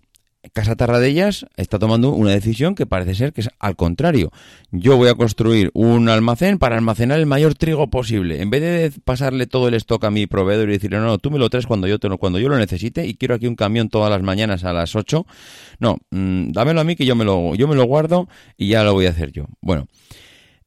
Casa 0.54 0.74
Tarradellas 0.74 1.44
está 1.56 1.78
tomando 1.78 2.12
una 2.12 2.30
decisión 2.30 2.74
que 2.74 2.86
parece 2.86 3.14
ser 3.14 3.32
que 3.34 3.42
es 3.42 3.50
al 3.58 3.76
contrario. 3.76 4.32
Yo 4.70 4.96
voy 4.96 5.08
a 5.08 5.14
construir 5.14 5.70
un 5.74 6.08
almacén 6.08 6.58
para 6.58 6.76
almacenar 6.76 7.18
el 7.18 7.26
mayor 7.26 7.54
trigo 7.54 7.90
posible. 7.90 8.40
En 8.40 8.48
vez 8.48 8.62
de 8.62 9.00
pasarle 9.02 9.46
todo 9.46 9.68
el 9.68 9.74
stock 9.74 10.02
a 10.04 10.10
mi 10.10 10.26
proveedor 10.26 10.70
y 10.70 10.72
decirle, 10.72 10.98
no, 10.98 11.04
no 11.04 11.18
tú 11.18 11.30
me 11.30 11.38
lo 11.38 11.50
traes 11.50 11.66
cuando 11.66 11.86
yo, 11.86 11.98
te 11.98 12.08
lo, 12.08 12.16
cuando 12.16 12.38
yo 12.38 12.48
lo 12.48 12.56
necesite 12.56 13.06
y 13.06 13.14
quiero 13.14 13.34
aquí 13.34 13.46
un 13.46 13.54
camión 13.54 13.90
todas 13.90 14.10
las 14.10 14.22
mañanas 14.22 14.64
a 14.64 14.72
las 14.72 14.96
8. 14.96 15.26
No, 15.78 15.98
mm, 16.10 16.52
dámelo 16.52 16.80
a 16.80 16.84
mí 16.84 16.96
que 16.96 17.04
yo 17.04 17.14
me, 17.14 17.26
lo, 17.26 17.54
yo 17.54 17.68
me 17.68 17.76
lo 17.76 17.84
guardo 17.84 18.26
y 18.56 18.68
ya 18.68 18.82
lo 18.82 18.94
voy 18.94 19.06
a 19.06 19.10
hacer 19.10 19.32
yo. 19.32 19.44
Bueno, 19.60 19.88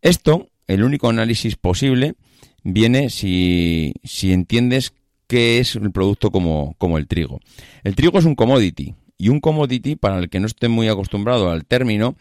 esto 0.03 0.49
el 0.67 0.83
único 0.83 1.09
análisis 1.09 1.55
posible 1.55 2.15
viene 2.63 3.09
si, 3.09 3.93
si 4.03 4.31
entiendes 4.31 4.93
qué 5.27 5.59
es 5.59 5.75
el 5.75 5.91
producto 5.91 6.31
como, 6.31 6.75
como 6.77 6.97
el 6.97 7.07
trigo. 7.07 7.39
El 7.83 7.95
trigo 7.95 8.19
es 8.19 8.25
un 8.25 8.35
commodity 8.35 8.95
y 9.17 9.29
un 9.29 9.39
commodity, 9.39 9.95
para 9.95 10.19
el 10.19 10.29
que 10.29 10.39
no 10.39 10.47
esté 10.47 10.67
muy 10.67 10.87
acostumbrado 10.87 11.49
al 11.49 11.65
término, 11.65 12.15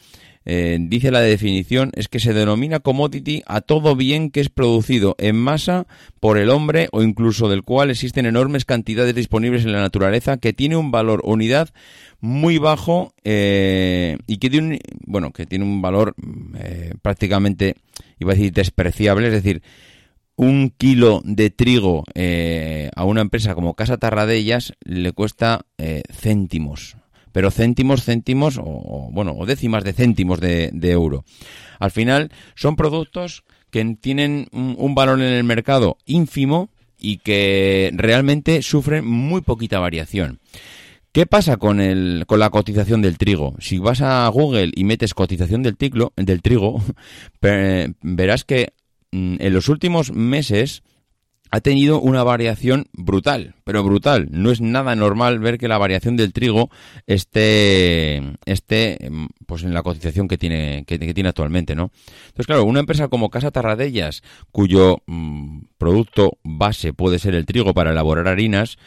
eh, 0.44 0.78
dice 0.80 1.10
la 1.10 1.20
definición, 1.20 1.92
es 1.94 2.08
que 2.08 2.18
se 2.18 2.32
denomina 2.32 2.80
commodity 2.80 3.42
a 3.46 3.60
todo 3.60 3.94
bien 3.94 4.30
que 4.30 4.40
es 4.40 4.48
producido 4.48 5.14
en 5.18 5.36
masa 5.36 5.86
por 6.20 6.38
el 6.38 6.50
hombre 6.50 6.88
o 6.92 7.02
incluso 7.02 7.48
del 7.48 7.62
cual 7.62 7.90
existen 7.90 8.26
enormes 8.26 8.64
cantidades 8.64 9.14
disponibles 9.14 9.64
en 9.64 9.72
la 9.72 9.80
naturaleza 9.80 10.38
que 10.38 10.52
tiene 10.52 10.76
un 10.76 10.90
valor 10.90 11.22
unidad 11.24 11.70
muy 12.20 12.58
bajo 12.58 13.14
eh, 13.24 14.18
y 14.26 14.38
que 14.38 14.50
tiene 14.50 14.66
un, 14.66 14.78
bueno 15.06 15.32
que 15.32 15.46
tiene 15.46 15.64
un 15.64 15.82
valor 15.82 16.14
eh, 16.58 16.94
prácticamente 17.02 17.76
iba 18.18 18.32
a 18.32 18.34
decir 18.34 18.52
despreciable 18.52 19.28
es 19.28 19.32
decir 19.32 19.62
un 20.34 20.70
kilo 20.70 21.20
de 21.24 21.50
trigo 21.50 22.04
a 22.96 23.04
una 23.04 23.20
empresa 23.20 23.54
como 23.54 23.74
Casa 23.74 23.98
Tarradellas 23.98 24.72
le 24.82 25.12
cuesta 25.12 25.66
céntimos 26.10 26.96
pero 27.32 27.50
céntimos, 27.50 28.04
céntimos 28.04 28.58
o, 28.58 29.08
bueno, 29.12 29.34
o 29.36 29.46
décimas 29.46 29.84
de 29.84 29.92
céntimos 29.92 30.40
de, 30.40 30.70
euro. 30.82 31.24
Al 31.78 31.90
final 31.90 32.30
son 32.54 32.76
productos 32.76 33.44
que 33.70 33.96
tienen 34.00 34.48
un, 34.52 34.94
valor 34.94 35.20
en 35.20 35.32
el 35.32 35.44
mercado 35.44 35.96
ínfimo 36.04 36.70
y 36.98 37.18
que 37.18 37.90
realmente 37.94 38.62
sufren 38.62 39.06
muy 39.06 39.40
poquita 39.40 39.80
variación. 39.80 40.40
¿Qué 41.10 41.26
pasa 41.26 41.56
con, 41.56 41.80
el, 41.80 42.24
con 42.26 42.38
la 42.38 42.50
cotización 42.50 43.02
del 43.02 43.18
trigo? 43.18 43.54
Si 43.58 43.78
vas 43.78 44.00
a 44.00 44.26
Google 44.28 44.70
y 44.74 44.84
metes 44.84 45.12
cotización 45.12 45.62
del, 45.62 45.76
del 46.16 46.42
trigo, 46.42 46.82
verás 48.02 48.44
que 48.44 48.72
mm, 49.10 49.36
en 49.40 49.52
los 49.52 49.68
últimos 49.68 50.12
meses 50.12 50.82
ha 51.54 51.60
tenido 51.60 52.00
una 52.00 52.24
variación 52.24 52.86
brutal, 52.94 53.54
pero 53.62 53.84
brutal. 53.84 54.28
No 54.30 54.50
es 54.50 54.62
nada 54.62 54.96
normal 54.96 55.38
ver 55.38 55.58
que 55.58 55.68
la 55.68 55.76
variación 55.76 56.16
del 56.16 56.32
trigo 56.32 56.70
esté, 57.06 58.22
esté 58.46 59.04
em, 59.04 59.28
pues 59.44 59.62
en 59.62 59.74
la 59.74 59.82
cotización 59.82 60.28
que 60.28 60.38
tiene, 60.38 60.84
que, 60.86 60.98
tiene 60.98 61.28
actualmente, 61.28 61.74
¿no? 61.74 61.92
Entonces, 62.28 62.46
claro, 62.46 62.64
una 62.64 62.80
empresa 62.80 63.08
como 63.08 63.28
Casa 63.28 63.50
Tarradellas, 63.50 64.22
cuyo 64.50 65.02
mm, 65.06 65.64
producto 65.76 66.38
base 66.42 66.94
puede 66.94 67.18
ser 67.18 67.34
el 67.34 67.44
trigo 67.44 67.74
para 67.74 67.90
elaborar 67.90 68.28
harinas, 68.28 68.78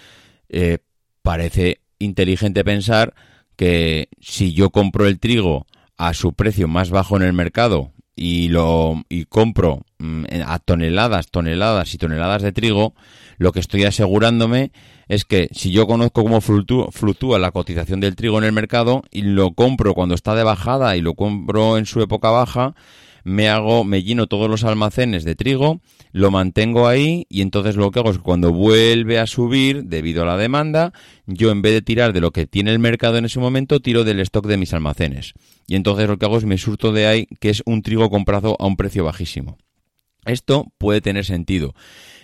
eh, 0.49 0.79
parece 1.21 1.81
inteligente 1.99 2.63
pensar 2.63 3.13
que 3.55 4.09
si 4.19 4.53
yo 4.53 4.71
compro 4.71 5.05
el 5.05 5.19
trigo 5.19 5.67
a 5.97 6.15
su 6.15 6.33
precio 6.33 6.67
más 6.67 6.89
bajo 6.89 7.15
en 7.15 7.21
el 7.21 7.33
mercado 7.33 7.91
y 8.15 8.47
lo 8.49 9.03
y 9.09 9.25
compro 9.25 9.81
mm, 9.99 10.25
a 10.45 10.59
toneladas, 10.59 11.27
toneladas 11.29 11.93
y 11.93 11.97
toneladas 11.97 12.41
de 12.41 12.51
trigo, 12.51 12.93
lo 13.37 13.51
que 13.51 13.59
estoy 13.59 13.83
asegurándome 13.83 14.71
es 15.07 15.25
que 15.25 15.49
si 15.51 15.71
yo 15.71 15.87
conozco 15.87 16.23
cómo 16.23 16.41
fluctúa, 16.41 17.39
la 17.39 17.51
cotización 17.51 17.99
del 17.99 18.15
trigo 18.15 18.37
en 18.37 18.43
el 18.43 18.51
mercado 18.51 19.03
y 19.11 19.21
lo 19.21 19.53
compro 19.53 19.93
cuando 19.93 20.15
está 20.15 20.35
de 20.35 20.43
bajada 20.43 20.95
y 20.97 21.01
lo 21.01 21.13
compro 21.13 21.77
en 21.77 21.85
su 21.85 22.01
época 22.01 22.29
baja, 22.29 22.75
me 23.23 23.49
hago, 23.49 23.83
me 23.83 24.03
lleno 24.03 24.27
todos 24.27 24.49
los 24.49 24.63
almacenes 24.63 25.23
de 25.23 25.35
trigo, 25.35 25.81
lo 26.11 26.29
mantengo 26.29 26.87
ahí 26.87 27.25
y 27.27 27.41
entonces 27.41 27.75
lo 27.75 27.89
que 27.89 27.99
hago 27.99 28.11
es 28.11 28.17
que 28.17 28.23
cuando 28.23 28.53
vuelve 28.53 29.19
a 29.19 29.25
subir 29.25 29.85
debido 29.85 30.23
a 30.23 30.27
la 30.27 30.37
demanda, 30.37 30.93
yo 31.25 31.49
en 31.51 31.63
vez 31.63 31.73
de 31.73 31.81
tirar 31.81 32.13
de 32.13 32.21
lo 32.21 32.31
que 32.31 32.45
tiene 32.45 32.71
el 32.71 32.79
mercado 32.79 33.17
en 33.17 33.25
ese 33.25 33.39
momento, 33.39 33.79
tiro 33.79 34.03
del 34.03 34.19
stock 34.19 34.45
de 34.45 34.57
mis 34.57 34.73
almacenes. 34.73 35.33
Y 35.67 35.75
entonces 35.75 36.07
lo 36.07 36.17
que 36.17 36.25
hago 36.25 36.37
es 36.37 36.45
me 36.45 36.59
surto 36.59 36.91
de 36.91 37.07
ahí 37.07 37.27
que 37.39 37.49
es 37.49 37.63
un 37.65 37.81
trigo 37.81 38.11
comprado 38.11 38.55
a 38.59 38.67
un 38.67 38.77
precio 38.77 39.03
bajísimo. 39.03 39.57
Esto 40.25 40.71
puede 40.77 41.01
tener 41.01 41.25
sentido. 41.25 41.73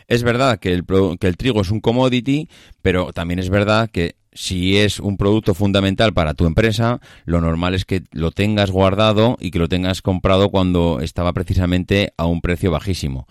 Es 0.08 0.24
verdad 0.24 0.60
que 0.60 0.74
el, 0.74 0.86
que 1.20 1.28
el 1.28 1.38
trigo 1.38 1.62
es 1.62 1.72
un 1.72 1.80
commodity, 1.80 2.50
pero 2.82 3.14
también 3.14 3.40
es 3.40 3.50
verdad 3.50 3.90
que 3.90 4.16
si 4.34 4.78
es 4.78 5.00
un 5.00 5.18
producto 5.18 5.54
fundamental 5.54 6.14
para 6.14 6.34
tu 6.34 6.46
empresa, 6.46 7.00
lo 7.26 7.42
normal 7.42 7.76
es 7.76 7.86
que 7.86 8.04
lo 8.12 8.32
tengas 8.32 8.72
guardado 8.72 9.38
y 9.40 9.52
que 9.52 9.60
lo 9.60 9.68
tengas 9.68 10.02
comprado 10.02 10.50
cuando 10.50 11.00
estaba 11.02 11.34
precisamente 11.34 12.14
a 12.18 12.26
un 12.26 12.42
precio 12.42 12.72
bajísimo. 12.72 13.28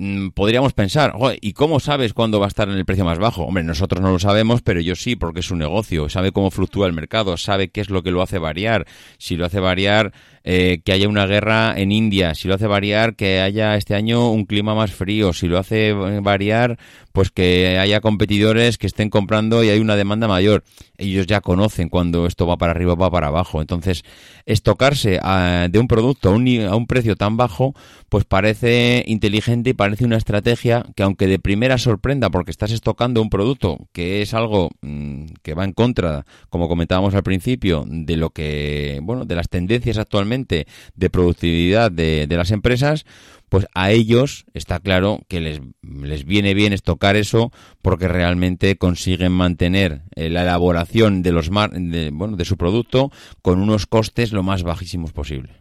Mm, 0.00 0.28
podríamos 0.28 0.74
pensar, 0.74 1.14
¿y 1.40 1.54
cómo 1.54 1.80
sabes 1.80 2.12
cuándo 2.12 2.38
va 2.38 2.46
a 2.46 2.48
estar 2.48 2.68
en 2.68 2.76
el 2.76 2.84
precio 2.84 3.04
más 3.04 3.18
bajo? 3.18 3.42
Hombre, 3.42 3.64
nosotros 3.64 4.00
no 4.00 4.12
lo 4.12 4.20
sabemos, 4.20 4.62
pero 4.62 4.80
yo 4.80 4.94
sí, 4.94 5.16
porque 5.16 5.40
es 5.40 5.50
un 5.50 5.58
negocio, 5.58 6.08
sabe 6.08 6.30
cómo 6.30 6.52
fluctúa 6.52 6.86
el 6.86 6.92
mercado, 6.92 7.36
sabe 7.36 7.70
qué 7.70 7.80
es 7.80 7.90
lo 7.90 8.04
que 8.04 8.12
lo 8.12 8.22
hace 8.22 8.38
variar. 8.38 8.86
Si 9.18 9.36
lo 9.36 9.44
hace 9.44 9.58
variar, 9.58 10.12
eh, 10.50 10.80
que 10.82 10.92
haya 10.92 11.10
una 11.10 11.26
guerra 11.26 11.74
en 11.76 11.92
India, 11.92 12.34
si 12.34 12.48
lo 12.48 12.54
hace 12.54 12.66
variar, 12.66 13.16
que 13.16 13.42
haya 13.42 13.76
este 13.76 13.94
año 13.94 14.30
un 14.30 14.46
clima 14.46 14.74
más 14.74 14.92
frío, 14.92 15.34
si 15.34 15.46
lo 15.46 15.58
hace 15.58 15.92
variar, 15.92 16.78
pues 17.12 17.30
que 17.30 17.76
haya 17.76 18.00
competidores 18.00 18.78
que 18.78 18.86
estén 18.86 19.10
comprando 19.10 19.62
y 19.62 19.68
hay 19.68 19.78
una 19.78 19.94
demanda 19.94 20.26
mayor. 20.26 20.64
Ellos 20.96 21.26
ya 21.26 21.42
conocen 21.42 21.90
cuando 21.90 22.26
esto 22.26 22.46
va 22.46 22.56
para 22.56 22.72
arriba 22.72 22.94
o 22.94 22.96
va 22.96 23.10
para 23.10 23.26
abajo. 23.26 23.60
Entonces, 23.60 24.04
estocarse 24.46 25.20
de 25.68 25.78
un 25.78 25.86
producto 25.86 26.30
a 26.30 26.32
un, 26.32 26.48
a 26.62 26.74
un 26.76 26.86
precio 26.86 27.14
tan 27.14 27.36
bajo, 27.36 27.74
pues 28.08 28.24
parece 28.24 29.04
inteligente 29.06 29.70
y 29.70 29.74
parece 29.74 30.06
una 30.06 30.16
estrategia 30.16 30.86
que 30.96 31.02
aunque 31.02 31.26
de 31.26 31.38
primera 31.38 31.76
sorprenda 31.76 32.30
porque 32.30 32.50
estás 32.50 32.72
estocando 32.72 33.20
un 33.20 33.28
producto 33.28 33.86
que 33.92 34.22
es 34.22 34.32
algo 34.32 34.70
mm, 34.80 35.26
que 35.42 35.54
va 35.54 35.64
en 35.64 35.72
contra, 35.74 36.24
como 36.48 36.68
comentábamos 36.68 37.14
al 37.14 37.22
principio, 37.22 37.84
de 37.86 38.16
lo 38.16 38.30
que, 38.30 39.00
bueno, 39.02 39.26
de 39.26 39.34
las 39.34 39.50
tendencias 39.50 39.98
actualmente 39.98 40.37
de 40.46 41.10
productividad 41.10 41.90
de, 41.90 42.26
las 42.30 42.50
empresas, 42.50 43.04
pues 43.48 43.66
a 43.74 43.90
ellos 43.90 44.44
está 44.54 44.78
claro 44.80 45.20
que 45.28 45.40
les, 45.40 45.60
les 45.82 46.24
viene 46.24 46.54
bien 46.54 46.72
estocar 46.72 47.16
eso 47.16 47.50
porque 47.82 48.08
realmente 48.08 48.76
consiguen 48.76 49.32
mantener 49.32 50.02
eh, 50.14 50.28
la 50.28 50.42
elaboración 50.42 51.22
de 51.22 51.32
los 51.32 51.50
de, 51.50 52.10
bueno, 52.12 52.36
de 52.36 52.44
su 52.44 52.56
producto 52.56 53.10
con 53.42 53.60
unos 53.60 53.86
costes 53.86 54.32
lo 54.32 54.42
más 54.42 54.62
bajísimos 54.62 55.12
posible. 55.12 55.58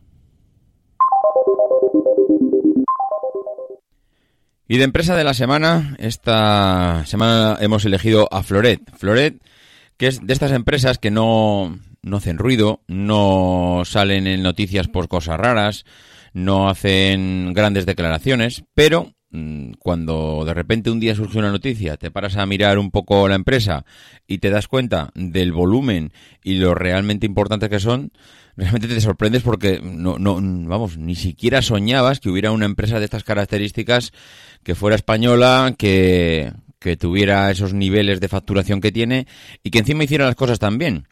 Y 4.69 4.77
de 4.77 4.83
empresa 4.83 5.15
de 5.15 5.23
la 5.23 5.33
semana, 5.33 5.95
esta 5.97 7.05
semana 7.05 7.57
hemos 7.61 7.85
elegido 7.85 8.27
a 8.31 8.43
Floret. 8.43 8.81
Floret, 8.97 9.41
que 9.95 10.07
es 10.07 10.19
de 10.21 10.33
estas 10.33 10.51
empresas 10.51 10.97
que 10.97 11.09
no, 11.09 11.79
no 12.01 12.17
hacen 12.17 12.38
ruido, 12.38 12.81
no 12.88 13.83
salen 13.86 14.27
en 14.27 14.43
noticias 14.43 14.88
por 14.88 15.07
cosas 15.07 15.39
raras, 15.39 15.86
no 16.33 16.69
hacen 16.69 17.53
grandes 17.53 17.86
declaraciones, 17.86 18.63
pero 18.73 19.13
mm, 19.31 19.73
cuando 19.79 20.43
de 20.45 20.53
repente 20.53 20.91
un 20.91 20.99
día 20.99 21.15
surge 21.15 21.39
una 21.39 21.51
noticia, 21.51 21.97
te 21.97 22.12
paras 22.12 22.38
a 22.38 22.45
mirar 22.45 22.77
un 22.77 22.91
poco 22.91 23.27
la 23.27 23.36
empresa 23.36 23.86
y 24.27 24.38
te 24.38 24.49
das 24.49 24.67
cuenta 24.67 25.12
del 25.15 25.53
volumen 25.53 26.12
y 26.43 26.55
lo 26.55 26.75
realmente 26.75 27.25
importante 27.25 27.69
que 27.69 27.79
son, 27.79 28.12
realmente 28.55 28.88
te 28.88 29.01
sorprendes 29.01 29.43
porque 29.43 29.79
no, 29.81 30.19
no, 30.19 30.36
vamos, 30.67 30.97
ni 30.97 31.15
siquiera 31.15 31.62
soñabas 31.62 32.19
que 32.19 32.29
hubiera 32.29 32.51
una 32.51 32.65
empresa 32.65 32.99
de 32.99 33.05
estas 33.05 33.23
características 33.23 34.12
que 34.63 34.75
fuera 34.75 34.95
española, 34.95 35.73
que, 35.77 36.51
que 36.88 36.95
tuviera 36.97 37.52
esos 37.52 37.73
niveles 37.73 38.21
de 38.21 38.30
facturación 38.30 38.80
que 38.80 38.93
tiene 38.93 39.28
y 39.62 39.71
que 39.71 39.80
encima 39.80 40.06
hiciera 40.06 40.26
las 40.26 40.36
cosas 40.36 40.58
tan 40.58 40.78
bien. 40.78 41.06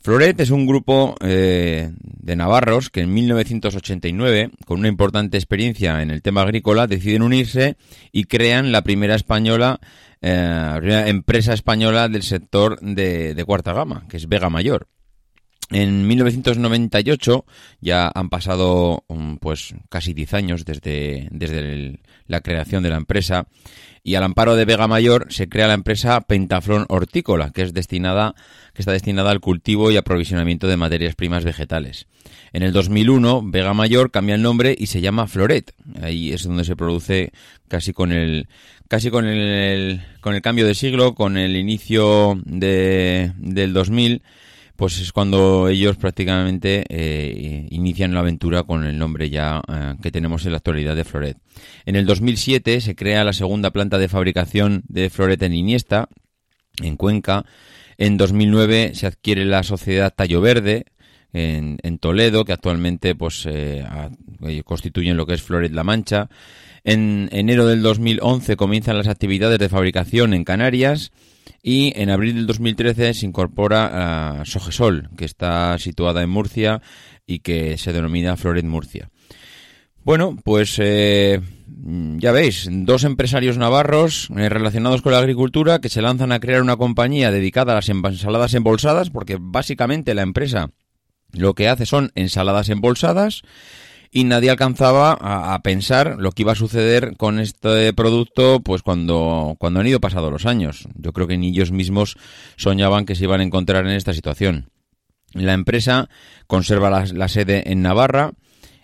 Floret 0.00 0.40
es 0.40 0.50
un 0.50 0.66
grupo 0.66 1.14
eh, 1.20 1.92
de 2.00 2.36
navarros 2.36 2.90
que 2.90 3.02
en 3.02 3.14
1989, 3.14 4.50
con 4.66 4.80
una 4.80 4.88
importante 4.88 5.36
experiencia 5.36 6.02
en 6.02 6.10
el 6.10 6.20
tema 6.20 6.42
agrícola, 6.42 6.88
deciden 6.88 7.22
unirse 7.22 7.76
y 8.10 8.24
crean 8.24 8.72
la 8.72 8.82
primera 8.82 9.14
española, 9.14 9.78
eh, 10.20 10.74
primera 10.78 11.08
empresa 11.08 11.52
española 11.52 12.08
del 12.08 12.24
sector 12.24 12.80
de 12.80 13.44
cuarta 13.46 13.72
gama, 13.72 14.06
que 14.08 14.16
es 14.16 14.28
Vega 14.28 14.50
Mayor. 14.50 14.88
En 15.72 16.06
1998 16.08 17.44
ya 17.80 18.10
han 18.12 18.28
pasado 18.28 19.04
um, 19.06 19.38
pues 19.38 19.74
casi 19.88 20.14
10 20.14 20.34
años 20.34 20.64
desde, 20.64 21.28
desde 21.30 22.00
la 22.26 22.40
creación 22.40 22.82
de 22.82 22.90
la 22.90 22.96
empresa 22.96 23.46
y 24.02 24.16
al 24.16 24.24
amparo 24.24 24.56
de 24.56 24.64
Vega 24.64 24.88
Mayor 24.88 25.26
se 25.30 25.48
crea 25.48 25.68
la 25.68 25.74
empresa 25.74 26.22
Pentaflón 26.22 26.86
Hortícola, 26.88 27.50
que 27.50 27.62
es 27.62 27.72
destinada 27.72 28.34
que 28.72 28.82
está 28.82 28.92
destinada 28.92 29.30
al 29.30 29.40
cultivo 29.40 29.90
y 29.90 29.96
aprovisionamiento 29.96 30.66
de 30.66 30.76
materias 30.76 31.14
primas 31.14 31.44
vegetales. 31.44 32.06
En 32.52 32.62
el 32.62 32.72
2001 32.72 33.42
Vega 33.44 33.72
Mayor 33.72 34.10
cambia 34.10 34.34
el 34.34 34.42
nombre 34.42 34.74
y 34.76 34.86
se 34.86 35.00
llama 35.00 35.28
Floret. 35.28 35.72
Ahí 36.02 36.32
es 36.32 36.44
donde 36.44 36.64
se 36.64 36.74
produce 36.74 37.30
casi 37.68 37.92
con 37.92 38.10
el 38.10 38.48
casi 38.88 39.10
con 39.10 39.26
el, 39.26 40.02
con 40.20 40.34
el 40.34 40.42
cambio 40.42 40.66
de 40.66 40.74
siglo, 40.74 41.14
con 41.14 41.36
el 41.36 41.56
inicio 41.56 42.40
de, 42.44 43.32
del 43.36 43.72
2000 43.72 44.22
pues 44.80 44.98
es 44.98 45.12
cuando 45.12 45.68
ellos 45.68 45.98
prácticamente 45.98 46.86
eh, 46.88 47.66
inician 47.68 48.14
la 48.14 48.20
aventura 48.20 48.62
con 48.62 48.86
el 48.86 48.98
nombre 48.98 49.28
ya 49.28 49.60
eh, 49.68 49.96
que 50.02 50.10
tenemos 50.10 50.46
en 50.46 50.52
la 50.52 50.56
actualidad 50.56 50.96
de 50.96 51.04
Floret. 51.04 51.36
En 51.84 51.96
el 51.96 52.06
2007 52.06 52.80
se 52.80 52.94
crea 52.94 53.22
la 53.22 53.34
segunda 53.34 53.72
planta 53.72 53.98
de 53.98 54.08
fabricación 54.08 54.82
de 54.88 55.10
Floret 55.10 55.42
en 55.42 55.52
Iniesta, 55.52 56.08
en 56.82 56.96
Cuenca. 56.96 57.44
En 57.98 58.16
2009 58.16 58.92
se 58.94 59.06
adquiere 59.06 59.44
la 59.44 59.64
sociedad 59.64 60.14
Tallo 60.16 60.40
Verde, 60.40 60.86
en, 61.34 61.98
Toledo, 61.98 62.46
que 62.46 62.54
actualmente 62.54 63.14
pues 63.14 63.46
eh, 63.50 63.84
constituyen 64.64 65.18
lo 65.18 65.26
que 65.26 65.34
es 65.34 65.42
Floret 65.42 65.72
La 65.72 65.84
Mancha. 65.84 66.30
En 66.84 67.28
enero 67.32 67.66
del 67.66 67.82
2011 67.82 68.56
comienzan 68.56 68.96
las 68.96 69.08
actividades 69.08 69.58
de 69.58 69.68
fabricación 69.68 70.34
en 70.34 70.44
Canarias 70.44 71.12
y 71.62 71.92
en 71.96 72.10
abril 72.10 72.36
del 72.36 72.46
2013 72.46 73.14
se 73.14 73.26
incorpora 73.26 74.40
a 74.40 74.44
Sogesol, 74.44 75.10
que 75.16 75.24
está 75.24 75.76
situada 75.78 76.22
en 76.22 76.30
Murcia 76.30 76.80
y 77.26 77.40
que 77.40 77.76
se 77.76 77.92
denomina 77.92 78.36
Floret 78.36 78.64
Murcia. 78.64 79.10
Bueno, 80.02 80.36
pues 80.42 80.76
eh, 80.78 81.40
ya 82.16 82.32
veis, 82.32 82.68
dos 82.70 83.04
empresarios 83.04 83.58
navarros 83.58 84.30
eh, 84.36 84.48
relacionados 84.48 85.02
con 85.02 85.12
la 85.12 85.18
agricultura 85.18 85.80
que 85.80 85.90
se 85.90 86.00
lanzan 86.00 86.32
a 86.32 86.40
crear 86.40 86.62
una 86.62 86.76
compañía 86.76 87.30
dedicada 87.30 87.72
a 87.72 87.76
las 87.76 87.88
ensaladas 87.90 88.54
embolsadas, 88.54 89.10
porque 89.10 89.36
básicamente 89.38 90.14
la 90.14 90.22
empresa 90.22 90.70
lo 91.32 91.54
que 91.54 91.68
hace 91.68 91.86
son 91.86 92.10
ensaladas 92.14 92.70
embolsadas 92.70 93.42
y 94.12 94.24
nadie 94.24 94.50
alcanzaba 94.50 95.12
a, 95.20 95.58
pensar 95.62 96.16
lo 96.18 96.32
que 96.32 96.42
iba 96.42 96.52
a 96.52 96.56
suceder 96.56 97.16
con 97.16 97.38
este 97.38 97.92
producto 97.92 98.60
pues 98.60 98.82
cuando, 98.82 99.54
cuando 99.58 99.80
han 99.80 99.86
ido 99.86 100.00
pasados 100.00 100.32
los 100.32 100.46
años. 100.46 100.88
Yo 100.96 101.12
creo 101.12 101.28
que 101.28 101.38
ni 101.38 101.48
ellos 101.48 101.70
mismos 101.70 102.16
soñaban 102.56 103.06
que 103.06 103.14
se 103.14 103.24
iban 103.24 103.40
a 103.40 103.44
encontrar 103.44 103.86
en 103.86 103.92
esta 103.92 104.12
situación. 104.12 104.70
La 105.32 105.52
empresa 105.52 106.08
conserva 106.48 106.90
la, 106.90 107.28
sede 107.28 107.70
en 107.70 107.82
Navarra 107.82 108.32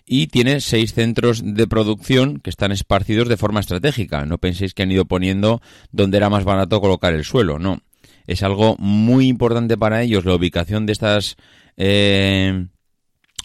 y 0.05 0.27
tiene 0.27 0.61
seis 0.61 0.93
centros 0.93 1.41
de 1.43 1.67
producción 1.67 2.39
que 2.39 2.49
están 2.49 2.71
esparcidos 2.71 3.27
de 3.27 3.35
forma 3.35 3.59
estratégica. 3.59 4.25
No 4.25 4.37
penséis 4.37 4.73
que 4.73 4.83
han 4.83 4.91
ido 4.91 5.03
poniendo 5.03 5.61
donde 5.91 6.17
era 6.17 6.29
más 6.29 6.45
barato 6.45 6.79
colocar 6.79 7.13
el 7.13 7.25
suelo, 7.25 7.59
no. 7.59 7.81
Es 8.27 8.43
algo 8.43 8.77
muy 8.77 9.27
importante 9.27 9.77
para 9.77 10.03
ellos 10.03 10.23
la 10.23 10.35
ubicación 10.35 10.85
de 10.85 10.93
estas 10.93 11.35
eh, 11.75 12.67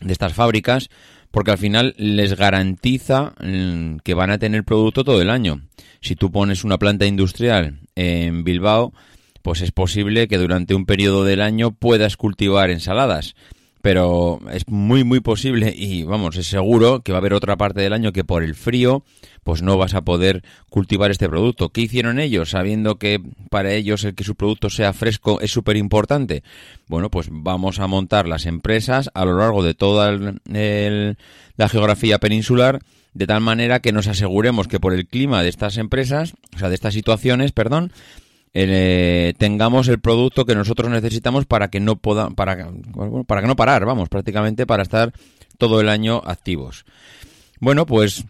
de 0.01 0.13
estas 0.13 0.33
fábricas 0.33 0.89
porque 1.33 1.51
al 1.51 1.59
final 1.59 1.95
les 1.97 2.37
garantiza 2.37 3.35
mm, 3.43 3.97
que 4.05 4.15
van 4.15 4.31
a 4.31 4.39
tener 4.39 4.63
producto 4.63 5.03
todo 5.03 5.21
el 5.21 5.31
año. 5.31 5.63
Si 6.01 6.15
tú 6.15 6.31
pones 6.31 6.63
una 6.63 6.79
planta 6.79 7.07
industrial 7.07 7.81
en 7.97 8.45
Bilbao, 8.45 8.93
pues 9.43 9.61
es 9.63 9.73
posible 9.73 10.29
que 10.29 10.39
durante 10.39 10.75
un 10.75 10.87
periodo 10.87 11.25
del 11.25 11.41
año 11.41 11.73
puedas 11.73 12.17
cultivar 12.17 12.71
ensaladas 12.71 13.35
pero 13.83 14.41
es 14.53 14.69
muy 14.69 15.05
muy 15.05 15.21
posible 15.21 15.75
y 15.77 16.05
vamos, 16.05 16.37
es 16.37 16.47
seguro 16.47 17.03
que 17.03 17.13
va 17.13 17.19
a 17.19 17.21
haber 17.21 17.35
otra 17.35 17.57
parte 17.57 17.81
del 17.81 17.93
año 17.93 18.13
que 18.13 18.25
por 18.25 18.43
el 18.43 18.55
frío 18.55 19.05
pues 19.43 19.61
no 19.61 19.77
vas 19.77 19.95
a 19.95 20.03
poder 20.03 20.45
cultivar 20.71 21.11
este 21.11 21.29
producto. 21.29 21.71
¿Qué 21.71 21.81
hicieron 21.81 22.21
ellos 22.21 22.51
sabiendo 22.51 22.97
que 22.99 23.21
para 23.51 23.73
ellos 23.73 24.05
el 24.05 24.15
que 24.15 24.23
su 24.23 24.37
producto 24.37 24.71
sea 24.71 24.93
fresco 24.93 25.41
es 25.41 25.51
súper 25.51 25.77
importante? 25.77 26.45
Bueno, 26.87 27.11
pues 27.11 27.27
vamos 27.31 27.81
a 27.81 27.89
montar 27.89 28.29
las 28.29 28.47
empresas 28.47 29.11
a 29.15 29.25
lo 29.25 29.37
largo 29.37 29.65
de 29.65 29.75
toda 29.75 30.13
la 30.13 31.69
geografía 31.69 32.19
peninsular 32.19 32.79
de 33.15 33.27
tal 33.27 33.41
manera 33.41 33.81
que 33.81 33.93
nos 33.93 34.07
aseguremos 34.07 34.69
que 34.69 34.81
por 34.81 34.95
el 34.95 35.07
clima 35.07 35.43
de 35.43 35.49
estas 35.49 35.77
empresas, 35.77 36.35
o 36.55 36.59
sea, 36.59 36.69
de 36.69 36.75
estas 36.75 36.95
situaciones, 36.95 37.53
perdón, 37.53 37.93
eh, 38.55 39.35
tengamos 39.39 39.89
el 39.89 40.01
producto 40.01 40.45
que 40.45 40.55
nosotros 40.55 40.91
necesitamos 40.91 41.47
para 41.47 41.69
que 41.69 41.81
no 41.81 41.97
pueda, 41.97 42.31
para, 42.31 42.71
para 43.27 43.41
que 43.41 43.47
no 43.47 43.57
parar, 43.57 43.85
vamos, 43.85 44.09
prácticamente 44.09 44.67
para 44.67 44.83
estar 44.83 45.13
todo 45.59 45.81
el 45.81 45.89
año 45.89 46.23
activos. 46.25 46.85
Bueno, 47.61 47.87
pues 47.87 48.25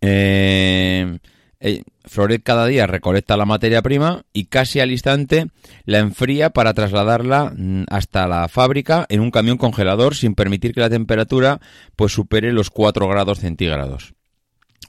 eh, 0.00 1.18
eh, 1.60 1.82
Floret 2.04 2.42
cada 2.42 2.66
día 2.66 2.86
recolecta 2.86 3.36
la 3.36 3.46
materia 3.46 3.82
prima 3.82 4.22
y 4.32 4.46
casi 4.46 4.80
al 4.80 4.92
instante 4.92 5.46
la 5.84 5.98
enfría 5.98 6.50
para 6.50 6.74
trasladarla 6.74 7.52
mm, 7.56 7.84
hasta 7.88 8.26
la 8.28 8.48
fábrica 8.48 9.06
en 9.08 9.20
un 9.20 9.30
camión 9.30 9.58
congelador 9.58 10.14
sin 10.14 10.34
permitir 10.34 10.74
que 10.74 10.80
la 10.80 10.90
temperatura 10.90 11.60
pues 11.96 12.12
supere 12.12 12.52
los 12.52 12.70
4 12.70 13.08
grados 13.08 13.40
centígrados. 13.40 14.14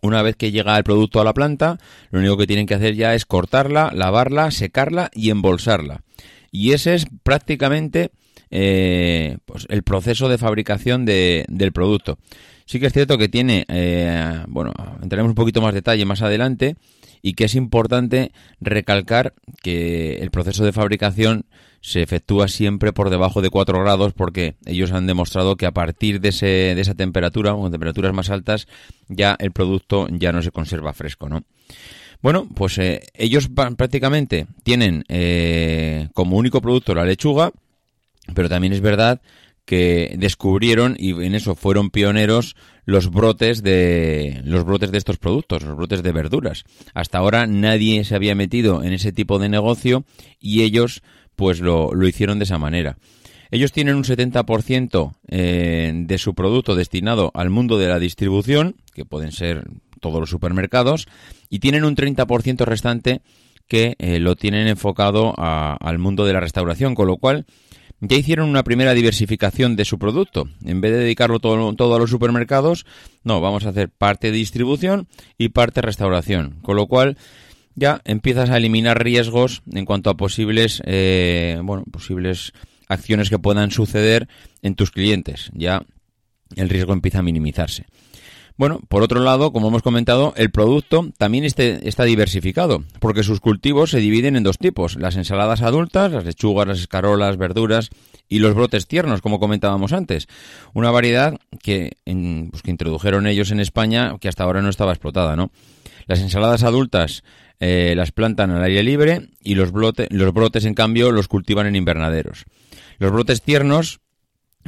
Una 0.01 0.21
vez 0.21 0.35
que 0.35 0.51
llega 0.51 0.77
el 0.77 0.83
producto 0.83 1.19
a 1.19 1.23
la 1.23 1.33
planta, 1.33 1.77
lo 2.11 2.19
único 2.19 2.37
que 2.37 2.47
tienen 2.47 2.67
que 2.67 2.75
hacer 2.75 2.95
ya 2.95 3.15
es 3.15 3.25
cortarla, 3.25 3.91
lavarla, 3.93 4.51
secarla 4.51 5.09
y 5.13 5.31
embolsarla. 5.31 6.03
Y 6.51 6.73
ese 6.73 6.93
es 6.93 7.07
prácticamente 7.23 8.11
eh, 8.49 9.37
pues 9.45 9.65
el 9.69 9.83
proceso 9.83 10.29
de 10.29 10.37
fabricación 10.37 11.05
de, 11.05 11.45
del 11.49 11.71
producto. 11.71 12.17
Sí 12.65 12.79
que 12.79 12.87
es 12.87 12.93
cierto 12.93 13.17
que 13.17 13.29
tiene, 13.29 13.65
eh, 13.69 14.43
bueno, 14.47 14.73
entraremos 15.01 15.29
un 15.29 15.35
poquito 15.35 15.61
más 15.61 15.73
detalle 15.73 16.05
más 16.05 16.21
adelante 16.21 16.75
y 17.21 17.33
que 17.33 17.45
es 17.45 17.55
importante 17.55 18.31
recalcar 18.59 19.33
que 19.63 20.17
el 20.17 20.31
proceso 20.31 20.63
de 20.65 20.73
fabricación 20.73 21.45
se 21.87 22.01
efectúa 22.01 22.49
siempre 22.49 22.91
por 22.91 23.09
debajo 23.09 23.41
de 23.41 23.49
4 23.49 23.79
grados 23.79 24.11
porque 24.11 24.55
ellos 24.65 24.91
han 24.91 25.07
demostrado 25.07 25.55
que 25.55 25.65
a 25.65 25.71
partir 25.71 26.19
de, 26.19 26.29
ese, 26.29 26.45
de 26.75 26.81
esa 26.81 26.95
temperatura, 26.95 27.53
con 27.53 27.71
temperaturas 27.71 28.13
más 28.13 28.29
altas, 28.29 28.67
ya 29.07 29.37
el 29.39 29.53
producto 29.53 30.05
ya 30.11 30.33
no 30.33 30.41
se 30.41 30.51
conserva 30.51 30.91
fresco, 30.91 31.29
¿no? 31.29 31.45
Bueno, 32.21 32.45
pues 32.53 32.77
eh, 32.79 33.03
ellos 33.13 33.47
prácticamente 33.47 34.47
tienen 34.63 35.05
eh, 35.07 36.09
como 36.13 36.35
único 36.35 36.59
producto 36.59 36.93
la 36.93 37.05
lechuga, 37.05 37.53
pero 38.33 38.49
también 38.49 38.73
es 38.73 38.81
verdad 38.81 39.21
que 39.63 40.13
descubrieron 40.17 40.97
y 40.99 41.11
en 41.11 41.35
eso 41.35 41.55
fueron 41.55 41.89
pioneros 41.89 42.57
los 42.83 43.11
brotes 43.11 43.63
de 43.63 44.41
los 44.43 44.65
brotes 44.65 44.91
de 44.91 44.97
estos 44.97 45.17
productos, 45.17 45.63
los 45.63 45.77
brotes 45.77 46.03
de 46.03 46.11
verduras. 46.11 46.65
Hasta 46.93 47.19
ahora 47.19 47.47
nadie 47.47 48.03
se 48.03 48.15
había 48.15 48.35
metido 48.35 48.83
en 48.83 48.91
ese 48.91 49.13
tipo 49.13 49.39
de 49.39 49.47
negocio 49.47 50.03
y 50.37 50.63
ellos 50.63 51.01
pues 51.37 51.61
lo, 51.61 51.93
lo 51.93 52.07
hicieron 52.07 52.39
de 52.39 52.43
esa 52.43 52.57
manera. 52.57 52.97
Ellos 53.51 53.71
tienen 53.71 53.95
un 53.95 54.03
70% 54.03 55.13
eh, 55.29 55.93
de 55.95 56.17
su 56.17 56.35
producto 56.35 56.75
destinado 56.75 57.31
al 57.33 57.49
mundo 57.49 57.77
de 57.77 57.87
la 57.87 57.99
distribución, 57.99 58.75
que 58.93 59.05
pueden 59.05 59.31
ser 59.31 59.63
todos 60.01 60.19
los 60.19 60.29
supermercados, 60.29 61.07
y 61.49 61.59
tienen 61.59 61.85
un 61.85 61.95
30% 61.95 62.65
restante 62.65 63.21
que 63.67 63.95
eh, 63.99 64.19
lo 64.19 64.35
tienen 64.35 64.67
enfocado 64.67 65.33
al 65.37 65.99
mundo 65.99 66.25
de 66.25 66.33
la 66.33 66.39
restauración, 66.39 66.95
con 66.95 67.07
lo 67.07 67.17
cual 67.17 67.45
ya 67.99 68.17
hicieron 68.17 68.49
una 68.49 68.63
primera 68.63 68.93
diversificación 68.93 69.75
de 69.75 69.85
su 69.85 69.97
producto. 69.97 70.47
En 70.63 70.81
vez 70.81 70.91
de 70.91 70.99
dedicarlo 70.99 71.39
todo, 71.39 71.73
todo, 71.73 71.95
a 71.95 71.99
los 71.99 72.09
supermercados, 72.09 72.85
no, 73.23 73.41
vamos 73.41 73.65
a 73.65 73.69
hacer 73.69 73.89
parte 73.89 74.27
de 74.27 74.37
distribución 74.37 75.07
y 75.37 75.49
parte 75.49 75.81
restauración. 75.81 76.59
Con 76.61 76.75
lo 76.75 76.87
cual, 76.87 77.17
ya 77.77 78.01
empiezas 78.05 78.49
a 78.49 78.57
eliminar 78.57 79.01
riesgos 79.01 79.61
en 79.71 79.85
cuanto 79.85 80.09
a 80.09 80.17
posibles, 80.17 80.81
eh, 80.85 81.59
bueno, 81.63 81.83
posibles 81.89 82.51
acciones 82.89 83.29
que 83.29 83.37
puedan 83.37 83.69
suceder 83.69 84.27
en 84.63 84.73
tus 84.73 84.89
clientes. 84.89 85.51
Ya 85.53 85.83
el 86.55 86.69
riesgo 86.69 86.93
empieza 86.93 87.19
a 87.19 87.23
minimizarse. 87.23 87.85
Bueno, 88.57 88.79
por 88.87 89.03
otro 89.03 89.19
lado, 89.19 89.53
como 89.53 89.67
hemos 89.67 89.83
comentado, 89.83 90.33
el 90.35 90.49
producto 90.49 91.11
también 91.19 91.43
este, 91.43 91.87
está 91.87 92.05
diversificado, 92.05 92.83
porque 92.99 93.21
sus 93.21 93.39
cultivos 93.39 93.91
se 93.91 93.99
dividen 93.99 94.35
en 94.35 94.41
dos 94.41 94.57
tipos, 94.57 94.95
las 94.95 95.15
ensaladas 95.15 95.61
adultas, 95.61 96.11
las 96.11 96.25
lechugas, 96.25 96.67
las 96.67 96.79
escarolas, 96.79 97.37
verduras 97.37 97.91
y 98.27 98.39
los 98.39 98.55
brotes 98.55 98.87
tiernos, 98.87 99.21
como 99.21 99.39
comentábamos 99.39 99.93
antes. 99.93 100.27
Una 100.73 100.89
variedad 100.89 101.37
que, 101.61 101.91
pues, 102.05 102.63
que 102.63 102.71
introdujeron 102.71 103.27
ellos 103.27 103.51
en 103.51 103.59
España 103.59 104.15
que 104.19 104.27
hasta 104.27 104.45
ahora 104.45 104.63
no 104.63 104.69
estaba 104.69 104.93
explotada, 104.93 105.35
¿no? 105.35 105.51
Las 106.07 106.21
ensaladas 106.21 106.63
adultas 106.63 107.23
eh, 107.59 107.93
las 107.95 108.11
plantan 108.11 108.51
al 108.51 108.63
aire 108.63 108.83
libre 108.83 109.29
y 109.41 109.55
los, 109.55 109.71
los 109.71 110.33
brotes, 110.33 110.65
en 110.65 110.73
cambio, 110.73 111.11
los 111.11 111.27
cultivan 111.27 111.67
en 111.67 111.75
invernaderos. 111.75 112.45
Los 112.99 113.11
brotes 113.11 113.41
tiernos, 113.41 113.99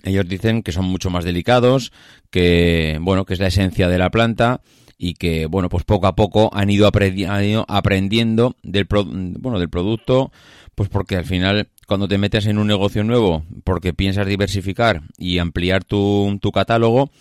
ellos 0.04 0.28
dicen 0.28 0.64
que 0.64 0.72
son 0.72 0.86
mucho 0.86 1.10
más 1.10 1.24
delicados, 1.24 1.92
que, 2.30 2.98
bueno, 3.02 3.26
que 3.26 3.34
es 3.34 3.40
la 3.40 3.48
esencia 3.48 3.90
de 3.90 3.98
la 3.98 4.10
planta 4.10 4.62
y 4.98 5.14
que, 5.14 5.46
bueno, 5.46 5.70
pues 5.70 5.84
poco 5.84 6.08
a 6.08 6.16
poco 6.16 6.50
han 6.54 6.70
ido, 6.70 6.88
aprendiendo 6.88 8.56
del, 8.64 8.88
bueno, 8.90 9.60
del 9.60 9.70
producto, 9.70 10.32
pues 10.76 10.90
porque 10.90 11.16
al 11.16 11.26
final 11.26 11.70
cuando 11.88 12.08
te 12.08 12.18
metes 12.18 12.46
en 12.46 12.58
un 12.58 12.68
negocio 12.68 13.04
nuevo 13.04 13.44
porque 13.64 13.94
piensas 13.94 14.28
diversificar 14.28 15.02
y 15.18 15.40
ampliar 15.40 15.84
tu, 15.84 16.38
tu 16.42 16.52
catálogo, 16.52 17.12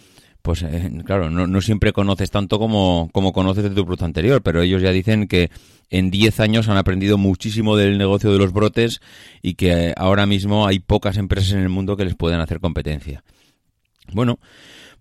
pues 0.43 0.63
eh, 0.63 0.91
claro, 1.05 1.31
no, 1.31 1.61
siempre 1.61 1.93
conoces 1.93 2.31
tanto 2.31 2.59
como, 2.59 3.11
como 3.13 3.33
conoces 3.33 3.65
de 3.65 3.71
tu 3.71 3.85
producto 3.85 4.05
anterior, 4.05 4.43
pero 4.43 4.63
ellos 4.63 4.81
ya 4.83 4.93
dicen 4.93 5.27
que 5.27 5.51
en 5.91 6.11
10 6.11 6.41
años 6.41 6.69
han 6.69 6.77
aprendido 6.77 7.19
muchísimo 7.19 7.77
del 7.77 7.99
negocio 7.99 8.33
de 8.33 8.39
los 8.39 8.53
brotes 8.53 9.01
y 9.43 9.55
que 9.55 9.95
ahora 9.97 10.27
mismo 10.27 10.67
hay 10.67 10.79
pocas 10.79 11.17
empresas 11.17 11.53
en 11.53 11.61
el 11.61 11.69
mundo 11.69 11.97
que 11.97 12.05
les 12.05 12.15
puedan 12.15 12.41
hacer 12.41 12.61
competencia. 12.61 13.23
Bueno, 14.13 14.39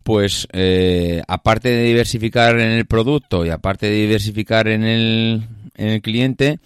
pues 0.04 0.48
eh, 0.54 1.22
aparte 1.28 1.70
de 1.70 1.84
diversificar 1.84 2.60
en 2.60 2.72
el 2.72 2.86
producto 2.86 3.46
y 3.46 3.50
aparte 3.50 3.88
de 3.88 3.96
diversificar 3.96 4.68
en 4.68 4.84
el, 4.84 5.44
en 5.76 5.90
el 5.90 6.02
cliente, 6.02 6.60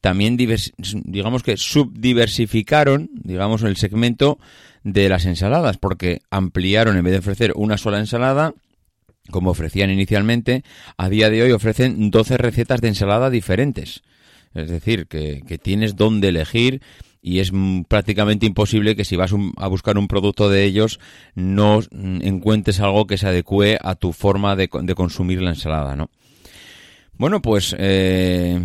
también 0.00 0.36
digamos 0.36 1.42
que 1.42 1.56
subdiversificaron, 1.56 3.10
digamos, 3.14 3.62
el 3.62 3.76
segmento 3.76 4.38
de 4.84 5.08
las 5.08 5.26
ensaladas, 5.26 5.78
porque 5.78 6.20
ampliaron, 6.30 6.96
en 6.96 7.04
vez 7.04 7.12
de 7.12 7.18
ofrecer 7.18 7.52
una 7.56 7.78
sola 7.78 7.98
ensalada, 7.98 8.54
como 9.30 9.50
ofrecían 9.50 9.90
inicialmente, 9.90 10.64
a 10.96 11.08
día 11.08 11.30
de 11.30 11.42
hoy 11.42 11.52
ofrecen 11.52 12.10
12 12.10 12.36
recetas 12.38 12.80
de 12.80 12.88
ensalada 12.88 13.30
diferentes. 13.30 14.02
Es 14.54 14.70
decir, 14.70 15.06
que, 15.06 15.42
tienes 15.62 15.96
dónde 15.96 16.28
elegir 16.28 16.82
y 17.20 17.40
es 17.40 17.52
prácticamente 17.88 18.46
imposible 18.46 18.96
que 18.96 19.04
si 19.04 19.16
vas 19.16 19.32
a 19.56 19.68
buscar 19.68 19.98
un 19.98 20.08
producto 20.08 20.48
de 20.48 20.64
ellos 20.64 21.00
no 21.34 21.80
encuentres 21.92 22.80
algo 22.80 23.06
que 23.06 23.18
se 23.18 23.26
adecue 23.26 23.78
a 23.82 23.94
tu 23.96 24.12
forma 24.12 24.56
de, 24.56 24.68
consumir 24.68 25.42
la 25.42 25.50
ensalada, 25.50 25.96
¿no? 25.96 26.10
Bueno, 27.14 27.42
pues 27.42 27.74
eh, 27.78 28.64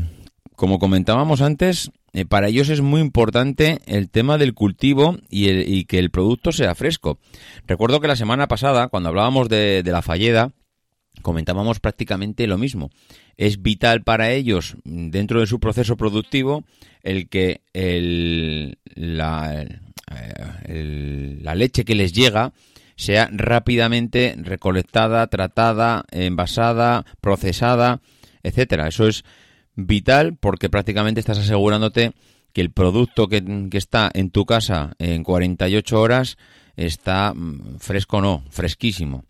como 0.56 0.78
comentábamos 0.78 1.42
antes, 1.42 1.92
eh, 2.14 2.26
para 2.26 2.48
ellos 2.48 2.70
es 2.70 2.82
muy 2.82 3.02
importante 3.02 3.80
el 3.88 4.10
tema 4.10 4.38
del 4.38 4.54
cultivo 4.54 5.18
y, 5.30 5.86
que 5.86 5.98
el 5.98 6.12
producto 6.12 6.52
sea 6.52 6.76
fresco. 6.76 7.18
Recuerdo 7.66 8.00
que 8.00 8.08
la 8.08 8.16
semana 8.16 8.48
pasada, 8.48 8.88
cuando 8.88 9.10
hablábamos 9.10 9.50
de, 9.50 9.82
la 9.84 10.04
falleda, 10.04 10.52
comentábamos 11.24 11.80
prácticamente 11.80 12.46
lo 12.46 12.60
mismo. 12.60 12.92
Es 13.36 13.64
vital 13.64 14.04
para 14.04 14.32
ellos, 14.32 14.76
dentro 14.84 15.40
de 15.40 15.48
su 15.48 15.60
proceso 15.60 15.98
productivo, 15.98 16.64
el 17.02 17.30
que 17.30 17.62
la, 17.74 19.66
la 20.06 21.56
leche 21.56 21.84
que 21.84 21.96
les 21.96 22.14
llega 22.14 22.54
sea 22.96 23.28
rápidamente 23.32 24.36
recolectada, 24.38 25.26
tratada, 25.26 26.06
envasada, 26.12 27.06
procesada, 27.22 28.02
etcétera. 28.44 28.88
Eso 28.88 29.08
es 29.08 29.24
vital 29.76 30.38
porque 30.38 30.70
prácticamente 30.70 31.20
estás 31.20 31.40
asegurándote 31.40 32.14
que 32.54 32.62
el 32.62 32.72
producto 32.72 33.28
que, 33.28 33.44
está 33.72 34.12
en 34.14 34.30
tu 34.30 34.46
casa 34.46 34.94
en 35.00 35.24
48 35.24 36.00
horas 36.00 36.38
está 36.76 37.34
mm, 37.34 37.80
fresco 37.80 38.22
no, 38.22 38.44
fresquísimo. 38.50 39.26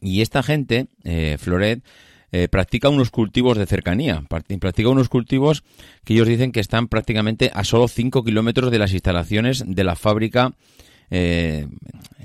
Y 0.00 0.22
esta 0.22 0.42
gente, 0.42 0.88
eh, 1.04 1.36
Floret, 1.38 1.84
eh, 2.32 2.48
practica 2.48 2.88
unos 2.88 3.10
cultivos 3.10 3.58
de 3.58 3.66
cercanía, 3.66 4.24
practica 4.58 4.88
unos 4.88 5.10
cultivos 5.10 5.62
que 6.02 6.14
ellos 6.14 6.26
dicen 6.26 6.50
que 6.50 6.60
están 6.60 6.88
prácticamente 6.88 7.50
a 7.52 7.62
solo 7.62 7.88
5 7.88 8.24
kilómetros 8.24 8.70
de 8.70 8.78
las 8.78 8.92
instalaciones 8.92 9.62
de 9.66 9.84
la 9.84 9.96
fábrica 9.96 10.54
eh, 11.14 11.68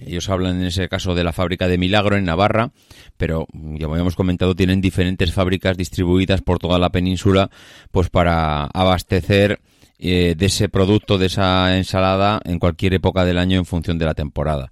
ellos 0.06 0.30
hablan 0.30 0.62
en 0.62 0.68
ese 0.68 0.88
caso 0.88 1.14
de 1.14 1.26
la 1.26 1.34
fábrica 1.34 1.68
de 1.68 1.78
Milagro 1.78 2.16
en 2.16 2.24
Navarra, 2.24 2.72
pero 3.18 3.46
como 3.52 3.94
habíamos 3.94 4.16
comentado, 4.16 4.56
tienen 4.56 4.80
diferentes 4.80 5.34
fábricas 5.34 5.76
distribuidas 5.76 6.42
por 6.42 6.58
toda 6.58 6.80
la 6.80 6.90
península, 6.90 7.50
pues 7.92 8.10
para 8.10 8.64
abastecer 8.64 9.60
eh, 10.00 10.36
de 10.38 10.46
ese 10.46 10.70
producto, 10.70 11.18
de 11.18 11.26
esa 11.26 11.76
ensalada, 11.76 12.40
en 12.46 12.60
cualquier 12.60 12.94
época 12.94 13.26
del 13.26 13.40
año 13.40 13.58
en 13.58 13.66
función 13.66 13.98
de 13.98 14.06
la 14.06 14.14
temporada. 14.14 14.72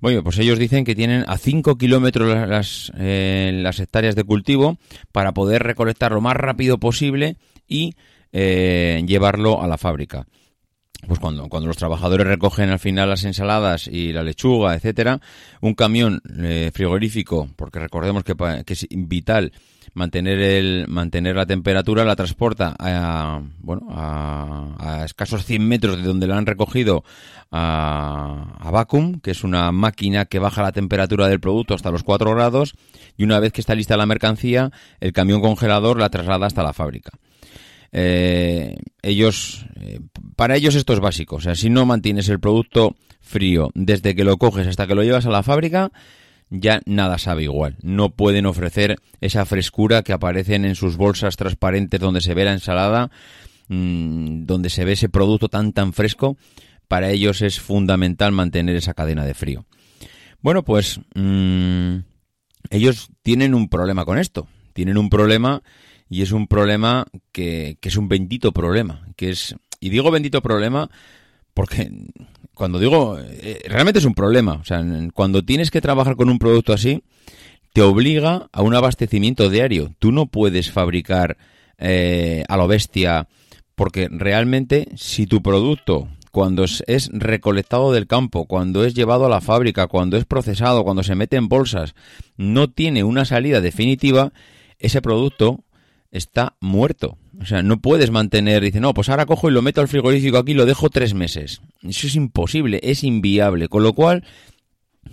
Bueno, 0.00 0.24
pues 0.24 0.36
ellos 0.40 0.58
dicen 0.58 0.84
que 0.84 0.96
tienen 0.96 1.24
a 1.28 1.38
5 1.38 1.78
kilómetros 1.78 2.92
eh, 2.98 3.52
las 3.54 3.78
hectáreas 3.78 4.16
de 4.16 4.24
cultivo 4.24 4.78
para 5.12 5.32
poder 5.32 5.62
recolectar 5.62 6.10
lo 6.10 6.20
más 6.20 6.36
rápido 6.36 6.78
posible 6.78 7.36
y 7.68 7.94
llevarlo 8.32 9.62
a 9.62 9.68
la 9.68 9.78
fábrica 9.78 10.26
pues 11.06 11.20
cuando, 11.20 11.48
cuando 11.48 11.68
los 11.68 11.76
trabajadores 11.76 12.26
recogen 12.26 12.70
al 12.70 12.78
final 12.78 13.08
las 13.08 13.24
ensaladas 13.24 13.86
y 13.88 14.12
la 14.12 14.22
lechuga, 14.22 14.74
etcétera, 14.74 15.20
un 15.60 15.74
camión 15.74 16.20
eh, 16.38 16.70
frigorífico, 16.72 17.48
porque 17.56 17.78
recordemos 17.78 18.24
que, 18.24 18.34
es 18.66 18.86
vital 18.90 19.52
mantener 19.94 20.40
el 20.40 20.86
mantener 20.88 21.36
la 21.36 21.46
temperatura, 21.46 22.04
la 22.04 22.16
transporta 22.16 22.74
a, 22.78 23.42
bueno, 23.60 23.86
a, 23.90 25.02
escasos 25.04 25.44
100 25.44 25.68
metros 25.68 25.96
de 25.96 26.02
donde 26.02 26.26
la 26.26 26.36
han 26.36 26.46
recogido 26.46 27.04
a, 27.50 28.56
a 28.58 28.70
vacuum, 28.70 29.20
que 29.20 29.30
es 29.30 29.44
una 29.44 29.70
máquina 29.70 30.24
que 30.24 30.38
baja 30.38 30.62
la 30.62 30.72
temperatura 30.72 31.28
del 31.28 31.40
producto 31.40 31.74
hasta 31.74 31.90
los 31.90 32.02
4 32.02 32.34
grados, 32.34 32.74
y 33.16 33.24
una 33.24 33.38
vez 33.38 33.52
que 33.52 33.60
está 33.60 33.74
lista 33.74 33.96
la 33.96 34.06
mercancía, 34.06 34.72
el 35.00 35.12
camión 35.12 35.40
congelador 35.40 35.98
la 35.98 36.10
traslada 36.10 36.46
hasta 36.46 36.62
la 36.62 36.72
fábrica. 36.72 37.12
Eh, 37.96 38.76
ellos, 39.02 39.66
eh, 39.80 40.00
para 40.34 40.56
ellos 40.56 40.74
esto 40.74 40.92
es 40.92 41.00
básico. 41.00 41.36
O 41.36 41.40
sea, 41.40 41.54
si 41.54 41.70
no 41.70 41.86
mantienes 41.86 42.28
el 42.28 42.40
producto 42.40 42.96
frío 43.20 43.70
desde 43.74 44.16
que 44.16 44.24
lo 44.24 44.36
coges 44.36 44.66
hasta 44.66 44.88
que 44.88 44.96
lo 44.96 45.04
llevas 45.04 45.26
a 45.26 45.30
la 45.30 45.44
fábrica, 45.44 45.92
ya 46.50 46.80
nada 46.86 47.18
sabe 47.18 47.44
igual. 47.44 47.76
No 47.82 48.10
pueden 48.10 48.46
ofrecer 48.46 48.96
esa 49.20 49.46
frescura 49.46 50.02
que 50.02 50.12
aparecen 50.12 50.64
en 50.64 50.74
sus 50.74 50.96
bolsas 50.96 51.36
transparentes 51.36 52.00
donde 52.00 52.20
se 52.20 52.34
ve 52.34 52.44
la 52.44 52.52
ensalada, 52.52 53.12
mm, 53.68 54.44
donde 54.44 54.70
se 54.70 54.84
ve 54.84 54.92
ese 54.92 55.08
producto 55.08 55.48
tan 55.48 55.72
tan 55.72 55.92
fresco. 55.92 56.36
Para 56.88 57.10
ellos 57.10 57.42
es 57.42 57.60
fundamental 57.60 58.32
mantener 58.32 58.74
esa 58.74 58.94
cadena 58.94 59.24
de 59.24 59.34
frío. 59.34 59.66
Bueno, 60.40 60.64
pues 60.64 61.00
mm, 61.14 61.98
ellos 62.70 63.08
tienen 63.22 63.54
un 63.54 63.68
problema 63.68 64.04
con 64.04 64.18
esto. 64.18 64.48
Tienen 64.72 64.98
un 64.98 65.08
problema 65.08 65.62
y 66.08 66.22
es 66.22 66.32
un 66.32 66.46
problema 66.46 67.06
que, 67.32 67.78
es 67.80 67.96
un 67.96 68.08
bendito 68.08 68.52
problema, 68.52 69.06
que 69.16 69.30
es, 69.30 69.54
y 69.80 69.90
digo 69.90 70.10
bendito 70.10 70.42
problema 70.42 70.90
porque 71.54 71.90
cuando 72.54 72.78
digo, 72.78 73.18
eh, 73.20 73.60
realmente 73.66 73.98
es 73.98 74.04
un 74.04 74.14
problema, 74.14 74.54
o 74.54 74.64
sea, 74.64 74.84
cuando 75.12 75.44
tienes 75.44 75.70
que 75.70 75.80
trabajar 75.80 76.16
con 76.16 76.28
un 76.28 76.38
producto 76.38 76.72
así, 76.72 77.02
te 77.72 77.82
obliga 77.82 78.48
a 78.52 78.62
un 78.62 78.74
abastecimiento 78.74 79.50
diario. 79.50 79.92
Tú 79.98 80.12
no 80.12 80.26
puedes 80.26 80.70
fabricar 80.70 81.36
eh, 81.78 82.44
a 82.48 82.56
lo 82.56 82.68
bestia, 82.68 83.26
porque 83.74 84.08
realmente 84.08 84.88
si 84.96 85.26
tu 85.26 85.42
producto 85.42 86.08
cuando 86.30 86.64
es 86.64 87.10
recolectado 87.12 87.92
del 87.92 88.08
campo, 88.08 88.46
cuando 88.46 88.84
es 88.84 88.94
llevado 88.94 89.26
a 89.26 89.28
la 89.28 89.40
fábrica, 89.40 89.86
cuando 89.86 90.16
es 90.16 90.24
procesado, 90.24 90.82
cuando 90.82 91.04
se 91.04 91.14
mete 91.14 91.36
en 91.36 91.48
bolsas, 91.48 91.94
no 92.36 92.70
tiene 92.70 93.04
una 93.04 93.24
salida 93.24 93.60
definitiva, 93.60 94.32
ese 94.80 95.00
producto 95.00 95.64
está 96.14 96.56
muerto. 96.60 97.18
O 97.40 97.44
sea, 97.44 97.62
no 97.62 97.80
puedes 97.80 98.10
mantener, 98.10 98.62
dice, 98.62 98.80
no, 98.80 98.94
pues 98.94 99.08
ahora 99.08 99.26
cojo 99.26 99.50
y 99.50 99.52
lo 99.52 99.62
meto 99.62 99.80
al 99.80 99.88
frigorífico 99.88 100.38
aquí 100.38 100.52
y 100.52 100.54
lo 100.54 100.64
dejo 100.64 100.88
tres 100.88 101.12
meses. 101.12 101.60
Eso 101.82 102.06
es 102.06 102.14
imposible, 102.14 102.80
es 102.82 103.02
inviable. 103.02 103.68
Con 103.68 103.82
lo 103.82 103.92
cual, 103.92 104.24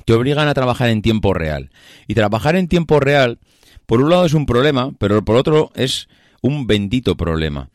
te 0.06 0.14
obligan 0.14 0.48
a 0.48 0.54
trabajar 0.54 0.90
en 0.90 1.02
tiempo 1.02 1.34
real. 1.34 1.72
Y 2.08 2.14
trabajar 2.14 2.56
en 2.56 2.68
tiempo 2.68 3.00
real, 3.00 3.40
por 3.88 4.02
un 4.02 4.12
lado 4.12 4.26
es 4.26 4.36
un 4.36 4.46
problema, 4.46 4.92
pero 5.00 5.26
por 5.26 5.36
otro 5.36 5.72
es 5.76 6.08
un 6.42 6.68
bendito 6.68 7.18
problema. 7.18 7.70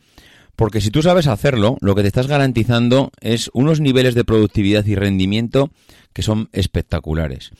Porque 0.55 0.81
si 0.81 0.91
tú 0.91 1.03
sabes 1.03 1.27
hacerlo, 1.27 1.77
lo 1.81 1.95
que 1.95 2.03
te 2.03 2.09
estás 2.09 2.29
garantizando 2.29 3.11
es 3.21 3.51
unos 3.53 3.81
niveles 3.81 4.15
de 4.15 4.25
productividad 4.25 4.87
y 4.87 4.95
rendimiento 4.95 5.71
que 6.13 6.23
son 6.23 6.49
espectaculares. 6.53 7.51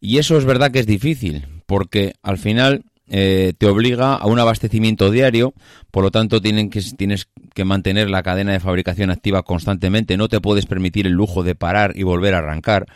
Y 0.00 0.18
eso 0.18 0.38
es 0.38 0.44
verdad 0.44 0.70
que 0.70 0.78
es 0.78 0.86
difícil, 0.86 1.46
porque 1.66 2.14
al 2.22 2.38
final 2.38 2.84
eh, 3.12 3.54
te 3.58 3.66
obliga 3.66 4.14
a 4.14 4.26
un 4.26 4.38
abastecimiento 4.38 5.10
diario, 5.10 5.52
por 5.90 6.04
lo 6.04 6.12
tanto 6.12 6.40
tienen 6.40 6.70
que, 6.70 6.80
tienes 6.96 7.28
que 7.54 7.64
mantener 7.64 8.08
la 8.08 8.22
cadena 8.22 8.52
de 8.52 8.60
fabricación 8.60 9.10
activa 9.10 9.42
constantemente, 9.42 10.16
no 10.16 10.28
te 10.28 10.40
puedes 10.40 10.66
permitir 10.66 11.08
el 11.08 11.12
lujo 11.12 11.42
de 11.42 11.56
parar 11.56 11.92
y 11.96 12.04
volver 12.04 12.34
a 12.34 12.38
arrancar. 12.38 12.86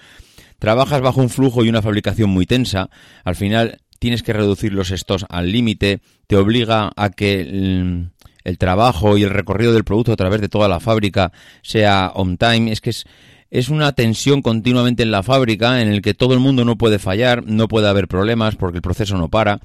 Trabajas 0.61 1.01
bajo 1.01 1.21
un 1.21 1.31
flujo 1.31 1.65
y 1.65 1.69
una 1.69 1.83
fabricación 1.83 2.31
muy 2.31 2.47
tensa, 2.47 2.91
al 3.25 3.35
final 3.35 3.81
tienes 3.99 4.23
que 4.23 4.33
reducir 4.33 4.73
los 4.73 4.89
stocks 4.89 5.27
al 5.29 5.51
límite, 5.51 6.01
te 6.29 6.37
obliga 6.37 6.93
a 6.95 7.11
que 7.11 7.41
el, 7.41 8.59
trabajo 8.59 9.19
y 9.19 9.25
el 9.25 9.31
recorrido 9.31 9.73
del 9.73 9.83
producto 9.83 10.13
a 10.13 10.17
través 10.17 10.41
de 10.41 10.49
toda 10.49 10.69
la 10.69 10.79
fábrica 10.79 11.33
sea 11.63 12.13
on 12.15 12.37
time, 12.37 12.71
es 12.71 12.81
que 12.81 12.91
es, 12.91 13.05
es 13.51 13.69
una 13.69 13.93
tensión 13.93 14.43
continuamente 14.43 15.03
en 15.03 15.11
la 15.11 15.25
fábrica 15.25 15.81
en 15.83 15.89
el 15.89 16.03
que 16.03 16.15
todo 16.15 16.35
el 16.35 16.41
mundo 16.41 16.65
no 16.65 16.77
puede 16.77 17.01
fallar, 17.01 17.45
no 17.47 17.67
puede 17.67 17.89
haber 17.89 18.07
problemas 18.07 18.55
porque 18.55 18.79
el 18.79 18.83
proceso 18.83 19.17
no 19.17 19.29
para. 19.29 19.61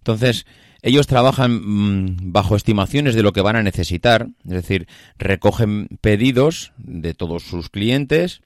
Entonces, 0.00 0.46
ellos 0.82 1.06
trabajan 1.06 1.52
mm, 1.52 2.32
bajo 2.32 2.56
estimaciones 2.56 3.14
de 3.14 3.22
lo 3.22 3.32
que 3.32 3.42
van 3.42 3.56
a 3.56 3.62
necesitar, 3.62 4.28
es 4.44 4.50
decir, 4.50 4.88
recogen 5.18 5.88
pedidos 6.00 6.72
de 6.78 7.14
todos 7.14 7.42
sus 7.42 7.68
clientes 7.68 8.40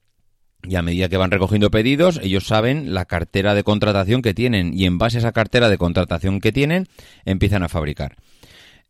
y 0.67 0.75
a 0.75 0.81
medida 0.81 1.09
que 1.09 1.17
van 1.17 1.31
recogiendo 1.31 1.71
pedidos, 1.71 2.19
ellos 2.23 2.47
saben 2.47 2.93
la 2.93 3.05
cartera 3.05 3.53
de 3.53 3.63
contratación 3.63 4.21
que 4.21 4.33
tienen 4.33 4.73
y 4.73 4.85
en 4.85 4.97
base 4.97 5.17
a 5.17 5.19
esa 5.19 5.31
cartera 5.31 5.69
de 5.69 5.77
contratación 5.77 6.39
que 6.41 6.51
tienen, 6.51 6.87
empiezan 7.23 7.63
a 7.63 7.69
fabricar. 7.69 8.17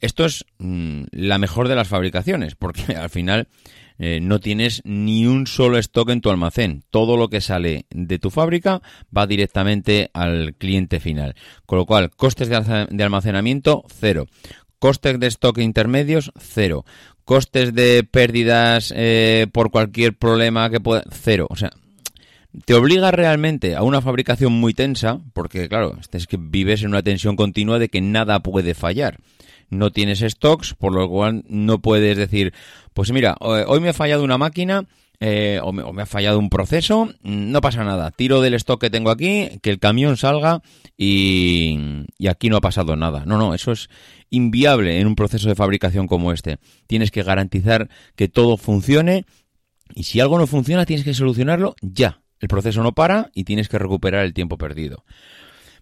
Esto 0.06 0.24
es 0.24 0.46
mm, 0.60 1.06
la 1.14 1.40
mejor 1.40 1.68
de 1.68 1.76
las 1.76 1.88
fabricaciones, 1.88 2.54
porque 2.54 2.84
al 2.96 3.10
final 3.10 3.48
eh, 3.98 4.20
no 4.22 4.40
tienes 4.40 4.84
ni 4.86 5.26
un 5.26 5.48
solo 5.48 5.80
stock 5.80 6.12
en 6.12 6.22
tu 6.22 6.30
almacén. 6.30 6.84
Todo 6.92 7.18
lo 7.18 7.28
que 7.28 7.42
sale 7.42 7.88
de 7.90 8.20
tu 8.20 8.30
fábrica 8.30 8.84
va 9.16 9.26
directamente 9.26 10.12
al 10.14 10.54
cliente 10.60 11.00
final. 11.00 11.34
Con 11.66 11.80
lo 11.80 11.88
cual, 11.88 12.12
costes 12.12 12.50
de 12.50 13.04
almacenamiento, 13.04 13.84
cero. 14.00 14.28
Costes 14.78 15.20
de 15.20 15.26
stock 15.26 15.58
intermedios, 15.58 16.32
cero. 16.38 16.86
Costes 17.24 17.74
de 17.74 18.04
pérdidas 18.04 18.94
eh, 18.96 19.48
por 19.52 19.72
cualquier 19.72 20.16
problema 20.16 20.70
que 20.70 20.82
pueda, 20.82 21.02
cero. 21.10 21.48
O 21.50 21.56
sea, 21.56 21.72
te 22.66 22.76
obliga 22.76 23.10
realmente 23.10 23.76
a 23.76 23.82
una 23.82 24.02
fabricación 24.02 24.54
muy 24.54 24.76
tensa, 24.76 25.20
porque 25.34 25.68
claro, 25.68 25.98
es 26.12 26.28
que 26.28 26.38
vives 26.40 26.84
en 26.84 26.90
una 26.90 27.02
tensión 27.02 27.36
continua 27.36 27.80
de 27.80 27.90
que 27.90 28.02
nada 28.02 28.42
puede 28.42 28.76
fallar 28.76 29.18
no 29.70 29.92
tienes 29.92 30.20
stocks, 30.20 30.74
por 30.74 30.94
lo 30.94 31.10
cual 31.10 31.44
no 31.48 31.80
puedes 31.80 32.18
decir, 32.18 32.54
pues 32.94 33.12
mira, 33.12 33.36
hoy 33.40 33.80
me 33.80 33.90
ha 33.90 33.94
fallado 33.94 34.24
una 34.24 34.38
máquina 34.38 34.86
eh, 35.20 35.60
o, 35.64 35.72
me, 35.72 36.02
ha 36.02 36.06
fallado 36.06 36.40
un 36.40 36.50
proceso, 36.50 37.10
no 37.24 37.62
pasa 37.62 37.84
nada, 37.84 38.12
tiro 38.12 38.42
del 38.42 38.54
stock 38.56 38.82
que 38.82 38.90
tengo 38.90 39.12
aquí, 39.12 39.60
que 39.62 39.70
el 39.70 39.80
camión 39.80 40.18
salga 40.18 40.62
y, 40.98 42.06
y 42.18 42.28
aquí 42.28 42.50
no 42.50 42.58
ha 42.58 42.62
pasado 42.62 42.96
nada. 42.96 43.24
No, 43.26 43.38
no, 43.38 43.54
eso 43.54 43.72
es 43.72 43.90
inviable 44.30 45.00
en 45.00 45.08
un 45.08 45.16
proceso 45.16 45.48
de 45.48 45.56
fabricación 45.56 46.08
como 46.08 46.32
este. 46.32 46.58
Tienes 46.88 47.12
que 47.12 47.24
garantizar 47.24 47.90
que 48.16 48.28
todo 48.28 48.58
funcione 48.58 49.26
y 49.94 50.04
si 50.04 50.20
algo 50.20 50.38
no 50.38 50.48
funciona 50.48 50.86
tienes 50.86 51.06
que 51.06 51.14
solucionarlo 51.14 51.76
ya. 51.82 52.22
El 52.40 52.50
proceso 52.50 52.84
no 52.84 52.92
para 52.92 53.32
y 53.34 53.46
tienes 53.46 53.70
que 53.70 53.80
recuperar 53.80 54.26
el 54.26 54.34
tiempo 54.34 54.58
perdido. 54.58 55.06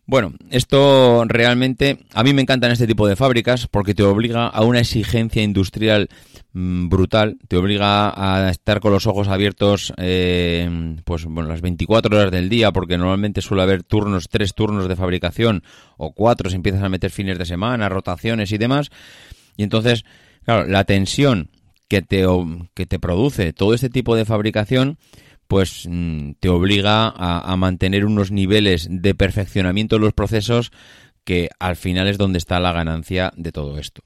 Bueno, 0.05 0.33
esto 0.49 1.23
realmente 1.25 1.99
a 2.13 2.23
mí 2.23 2.33
me 2.33 2.41
encantan 2.41 2.71
este 2.71 2.87
tipo 2.87 3.07
de 3.07 3.15
fábricas 3.15 3.67
porque 3.67 3.95
te 3.95 4.03
obliga 4.03 4.47
a 4.47 4.61
una 4.63 4.81
exigencia 4.81 5.41
industrial 5.41 6.09
mm, 6.51 6.89
brutal, 6.89 7.37
te 7.47 7.55
obliga 7.55 8.11
a 8.13 8.49
estar 8.49 8.81
con 8.81 8.91
los 8.91 9.07
ojos 9.07 9.29
abiertos 9.29 9.93
eh, 9.95 10.97
pues 11.05 11.23
bueno, 11.23 11.47
las 11.47 11.61
24 11.61 12.17
horas 12.17 12.31
del 12.31 12.49
día 12.49 12.73
porque 12.73 12.97
normalmente 12.97 13.41
suele 13.41 13.63
haber 13.63 13.83
turnos, 13.83 14.27
tres 14.27 14.53
turnos 14.53 14.89
de 14.89 14.97
fabricación 14.97 15.63
o 15.95 16.11
cuatro 16.11 16.49
si 16.49 16.57
empiezas 16.57 16.83
a 16.83 16.89
meter 16.89 17.09
fines 17.09 17.39
de 17.39 17.45
semana, 17.45 17.87
rotaciones 17.87 18.51
y 18.51 18.57
demás. 18.57 18.89
Y 19.55 19.63
entonces, 19.63 20.03
claro, 20.43 20.67
la 20.67 20.83
tensión 20.83 21.49
que 21.87 22.01
te, 22.01 22.25
que 22.73 22.85
te 22.85 22.99
produce 22.99 23.53
todo 23.53 23.73
este 23.73 23.89
tipo 23.89 24.17
de 24.17 24.25
fabricación 24.25 24.97
pues 25.53 25.87
mm, 25.87 26.31
te 26.39 26.49
obliga 26.49 27.13
a, 27.15 27.55
mantener 27.57 28.07
unos 28.07 28.31
niveles 28.31 28.87
de 28.89 29.13
perfeccionamiento 29.13 29.97
de 29.97 29.99
los 29.99 30.13
procesos 30.13 30.71
que 31.25 31.51
al 31.59 31.75
final 31.75 32.07
es 32.07 32.17
donde 32.17 32.39
está 32.39 32.59
la 32.59 32.71
ganancia 32.71 33.31
de 33.37 33.51
todo 33.51 33.77
esto. 33.77 34.01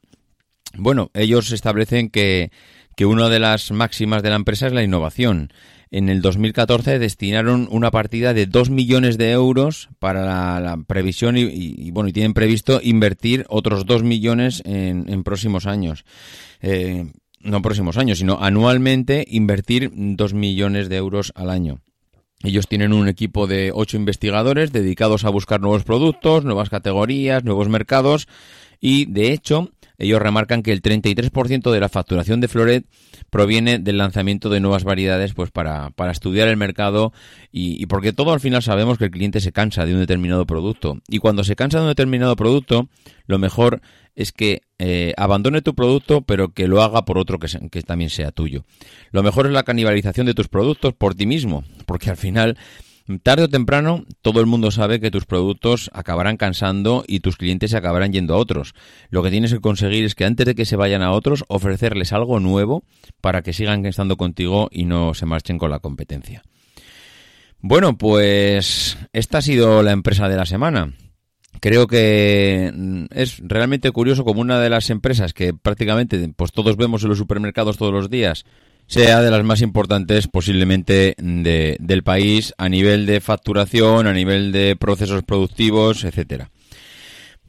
Bueno, 0.73 1.09
ellos 1.13 1.53
establecen 1.53 2.09
que, 2.09 2.51
que 2.97 3.05
una 3.05 3.29
de 3.29 3.39
las 3.39 3.71
máximas 3.71 4.23
de 4.23 4.29
la 4.29 4.35
empresa 4.35 4.67
es 4.67 4.73
la 4.73 4.83
innovación. 4.83 5.53
En 5.89 6.09
el 6.09 6.21
2014 6.21 6.99
destinaron 6.99 7.69
una 7.71 7.91
partida 7.91 8.33
de 8.33 8.45
2 8.45 8.69
millones 8.69 9.17
de 9.17 9.31
euros 9.31 9.87
para 9.99 10.59
la, 10.59 10.77
previsión 10.85 11.37
y, 11.37 11.91
bueno, 11.91 12.09
y 12.09 12.11
tienen 12.11 12.33
previsto 12.33 12.81
invertir 12.83 13.45
otros 13.47 13.85
2 13.85 14.03
millones 14.03 14.61
en, 14.65 15.23
próximos 15.23 15.65
años. 15.65 16.03
Eh, 16.61 17.05
no 17.39 17.61
próximos 17.61 17.97
años, 17.97 18.17
sino 18.17 18.39
anualmente 18.41 19.25
invertir 19.27 19.91
2 19.93 20.33
millones 20.33 20.89
de 20.89 20.97
euros 20.97 21.31
al 21.35 21.49
año. 21.49 21.81
Ellos 22.43 22.67
tienen 22.67 22.93
un 22.93 23.07
equipo 23.07 23.47
de 23.47 23.71
ocho 23.73 23.97
investigadores 23.97 24.71
dedicados 24.71 25.25
a 25.25 25.29
buscar 25.29 25.59
nuevos 25.59 25.83
productos, 25.83 26.45
nuevas 26.45 26.69
categorías, 26.69 27.43
nuevos 27.43 27.67
mercados 27.67 28.27
y, 28.79 29.05
de 29.05 29.33
hecho, 29.33 29.71
ellos 29.97 30.21
remarcan 30.21 30.63
que 30.63 30.71
el 30.71 30.81
33% 30.81 31.71
de 31.71 31.79
la 31.79 31.89
facturación 31.89 32.39
de 32.39 32.47
Floret 32.47 32.85
proviene 33.29 33.79
del 33.79 33.97
lanzamiento 33.97 34.49
de 34.49 34.59
nuevas 34.59 34.83
variedades 34.83 35.33
pues 35.33 35.51
para, 35.51 35.89
para 35.91 36.11
estudiar 36.11 36.47
el 36.47 36.57
mercado 36.57 37.13
y, 37.51 37.81
y, 37.81 37.85
porque 37.87 38.13
todo 38.13 38.33
al 38.33 38.39
final 38.39 38.61
sabemos 38.61 38.97
que 38.97 39.05
el 39.05 39.11
cliente 39.11 39.39
se 39.39 39.51
cansa 39.51 39.85
de 39.85 39.93
un 39.93 39.99
determinado 39.99 40.45
producto 40.45 40.99
y 41.07 41.19
cuando 41.19 41.43
se 41.43 41.55
cansa 41.55 41.79
de 41.79 41.83
un 41.83 41.89
determinado 41.89 42.35
producto 42.35 42.89
lo 43.25 43.39
mejor 43.39 43.81
es 44.17 44.31
que 44.31 44.63
eh, 44.79 45.13
abandone 45.15 45.61
tu 45.61 45.75
producto, 45.75 46.21
pero 46.21 46.49
que 46.49 46.67
lo 46.67 46.81
haga 46.81 47.05
por 47.05 47.19
otro 47.19 47.37
que, 47.37 47.47
que 47.69 47.83
también 47.83 48.09
sea 48.09 48.31
tuyo. 48.31 48.65
Lo 49.11 49.21
mejor 49.21 49.45
es 49.45 49.51
la 49.51 49.61
canibalización 49.61 50.25
de 50.25 50.33
tus 50.33 50.47
productos 50.47 50.93
por 50.95 51.13
ti 51.13 51.27
mismo, 51.27 51.63
porque 51.85 52.09
al 52.09 52.17
final 52.17 52.57
tarde 53.23 53.43
o 53.43 53.49
temprano 53.49 54.05
todo 54.21 54.41
el 54.41 54.45
mundo 54.45 54.71
sabe 54.71 54.99
que 54.99 55.11
tus 55.11 55.25
productos 55.25 55.89
acabarán 55.93 56.37
cansando 56.37 57.03
y 57.07 57.21
tus 57.21 57.37
clientes 57.37 57.71
se 57.71 57.77
acabarán 57.77 58.11
yendo 58.11 58.33
a 58.33 58.37
otros. 58.37 58.73
Lo 59.09 59.23
que 59.23 59.31
tienes 59.31 59.53
que 59.53 59.61
conseguir 59.61 60.05
es 60.05 60.15
que 60.15 60.25
antes 60.25 60.45
de 60.45 60.55
que 60.55 60.65
se 60.65 60.75
vayan 60.75 61.01
a 61.01 61.11
otros, 61.11 61.45
ofrecerles 61.47 62.13
algo 62.13 62.39
nuevo 62.39 62.83
para 63.21 63.41
que 63.41 63.53
sigan 63.53 63.85
estando 63.85 64.17
contigo 64.17 64.67
y 64.71 64.85
no 64.85 65.13
se 65.13 65.25
marchen 65.25 65.57
con 65.57 65.71
la 65.71 65.79
competencia. 65.79 66.43
Bueno, 67.59 67.97
pues 67.97 68.97
esta 69.13 69.39
ha 69.39 69.41
sido 69.41 69.81
la 69.81 69.91
empresa 69.91 70.29
de 70.29 70.35
la 70.35 70.45
semana 70.45 70.93
creo 71.59 71.87
que 71.87 72.71
mm, 72.73 73.05
es 73.11 73.39
realmente 73.43 73.91
curioso 73.91 74.23
como 74.23 74.41
una 74.41 74.59
de 74.59 74.69
las 74.69 74.89
empresas 74.89 75.33
que 75.33 75.53
prácticamente 75.53 76.31
pues 76.35 76.51
todos 76.51 76.77
vemos 76.77 77.03
en 77.03 77.09
los 77.09 77.17
supermercados 77.17 77.77
todos 77.77 77.93
los 77.93 78.09
días 78.09 78.45
sea 78.87 79.21
de 79.21 79.31
las 79.31 79.43
más 79.43 79.61
importantes 79.61 80.27
posiblemente 80.27 81.15
del 81.17 82.03
país 82.03 82.53
a 82.57 82.69
nivel 82.69 83.05
de 83.05 83.21
facturación, 83.21 84.07
a 84.07 84.13
nivel 84.13 84.51
de 84.51 84.75
procesos 84.75 85.23
productivos, 85.23 86.03
etcétera. 86.03 86.49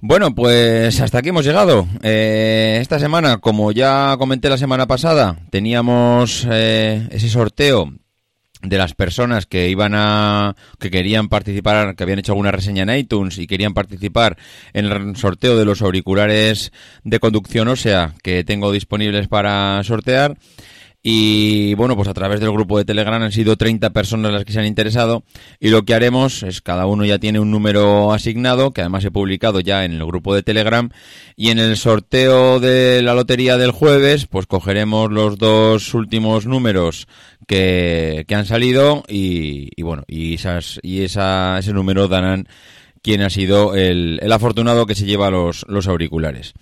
Bueno, 0.00 0.32
pues 0.32 1.00
hasta 1.00 1.18
aquí 1.18 1.30
hemos 1.30 1.44
llegado. 1.44 1.88
Eh, 2.02 2.78
esta 2.80 3.00
semana, 3.00 3.38
como 3.38 3.72
ya 3.72 4.16
comenté 4.16 4.48
la 4.48 4.56
semana 4.56 4.86
pasada, 4.86 5.36
teníamos 5.50 6.46
eh, 6.48 7.08
ese 7.10 7.28
sorteo 7.28 7.92
de 8.62 8.78
las 8.78 8.94
personas 8.94 9.46
que 9.46 9.68
iban 9.68 9.94
a 9.94 10.54
que 10.78 10.90
querían 10.90 11.28
participar, 11.28 11.96
que 11.96 12.02
habían 12.02 12.20
hecho 12.20 12.32
alguna 12.32 12.52
reseña 12.52 12.84
en 12.84 12.96
iTunes 12.96 13.38
y 13.38 13.46
querían 13.46 13.74
participar 13.74 14.36
en 14.72 14.84
el 14.86 15.16
sorteo 15.16 15.56
de 15.56 15.64
los 15.64 15.82
auriculares 15.82 16.72
de 17.02 17.20
conducción 17.20 17.68
ósea 17.68 18.14
que 18.22 18.44
tengo 18.44 18.70
disponibles 18.70 19.28
para 19.28 19.82
sortear. 19.84 20.36
Y 21.02 21.74
bueno, 21.74 21.94
pues 21.94 22.08
a 22.08 22.14
través 22.14 22.40
del 22.40 22.50
grupo 22.50 22.76
de 22.76 22.84
Telegram 22.84 23.22
han 23.22 23.30
sido 23.30 23.56
30 23.56 23.90
personas 23.90 24.32
las 24.32 24.44
que 24.44 24.52
se 24.52 24.58
han 24.58 24.66
interesado 24.66 25.22
y 25.60 25.68
lo 25.68 25.84
que 25.84 25.94
haremos 25.94 26.42
es 26.42 26.60
cada 26.60 26.86
uno 26.86 27.04
ya 27.04 27.20
tiene 27.20 27.38
un 27.38 27.52
número 27.52 28.12
asignado 28.12 28.72
que 28.72 28.80
además 28.80 29.04
he 29.04 29.12
publicado 29.12 29.60
ya 29.60 29.84
en 29.84 29.92
el 29.92 30.04
grupo 30.04 30.34
de 30.34 30.42
Telegram 30.42 30.90
y 31.36 31.50
en 31.50 31.60
el 31.60 31.76
sorteo 31.76 32.58
de 32.58 33.00
la 33.02 33.14
lotería 33.14 33.56
del 33.56 33.70
jueves 33.70 34.26
pues 34.26 34.46
cogeremos 34.46 35.12
los 35.12 35.38
dos 35.38 35.94
últimos 35.94 36.46
números 36.46 37.06
que, 37.46 38.26
han 38.28 38.44
salido 38.44 39.04
y, 39.08 39.80
bueno, 39.82 40.02
y, 40.08 40.34
esas, 40.34 40.80
y 40.82 41.02
esa, 41.02 41.58
ese 41.58 41.72
número 41.72 42.08
darán 42.08 42.48
quién 43.02 43.22
ha 43.22 43.30
sido 43.30 43.74
el, 43.74 44.18
el 44.22 44.32
afortunado 44.32 44.84
que 44.86 44.94
se 44.94 45.06
lleva 45.06 45.30
los, 45.30 45.64
los 45.68 45.86
auriculares. 45.86 46.54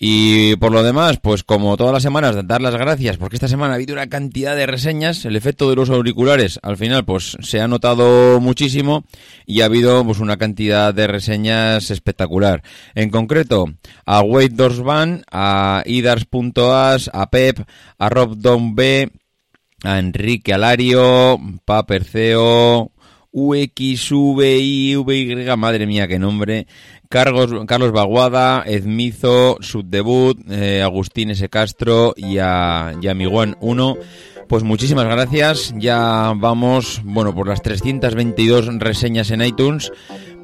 Y 0.00 0.54
por 0.56 0.70
lo 0.70 0.84
demás, 0.84 1.18
pues 1.20 1.42
como 1.42 1.76
todas 1.76 1.92
las 1.92 2.04
semanas, 2.04 2.36
dar 2.46 2.62
las 2.62 2.76
gracias, 2.76 3.16
porque 3.16 3.34
esta 3.34 3.48
semana 3.48 3.72
ha 3.72 3.76
habido 3.76 3.94
una 3.94 4.08
cantidad 4.08 4.54
de 4.54 4.66
reseñas, 4.66 5.24
el 5.24 5.34
efecto 5.34 5.68
de 5.68 5.74
los 5.74 5.90
auriculares 5.90 6.60
al 6.62 6.76
final 6.76 7.04
pues 7.04 7.36
se 7.40 7.60
ha 7.60 7.66
notado 7.66 8.40
muchísimo 8.40 9.04
y 9.44 9.60
ha 9.60 9.64
habido 9.64 10.04
pues 10.04 10.20
una 10.20 10.36
cantidad 10.36 10.94
de 10.94 11.08
reseñas 11.08 11.90
espectacular. 11.90 12.62
En 12.94 13.10
concreto, 13.10 13.72
a 14.06 14.20
Wade 14.20 14.50
Dorsban, 14.50 15.24
a 15.32 15.82
Idars.as, 15.84 17.10
a 17.12 17.30
Pep, 17.30 17.66
a 17.98 18.08
Rob 18.08 18.36
Don 18.36 18.76
B, 18.76 19.10
a 19.82 19.98
Enrique 19.98 20.54
Alario, 20.54 21.40
Paperceo, 21.64 22.92
UXVIVY, 23.38 24.96
madre 25.56 25.86
mía, 25.86 26.08
qué 26.08 26.18
nombre, 26.18 26.66
Carlos, 27.08 27.52
Carlos 27.66 27.92
Baguada, 27.92 28.64
Edmizo, 28.66 29.58
Subdebut, 29.60 30.38
eh, 30.50 30.82
Agustín 30.82 31.30
S. 31.30 31.48
Castro 31.48 32.14
y 32.16 32.38
a, 32.38 32.94
y 33.00 33.08
1. 33.26 33.96
Pues 34.48 34.62
muchísimas 34.62 35.04
gracias. 35.04 35.72
Ya 35.76 36.32
vamos, 36.36 37.00
bueno, 37.04 37.34
por 37.34 37.48
las 37.48 37.62
322 37.62 38.78
reseñas 38.78 39.30
en 39.30 39.42
iTunes. 39.42 39.92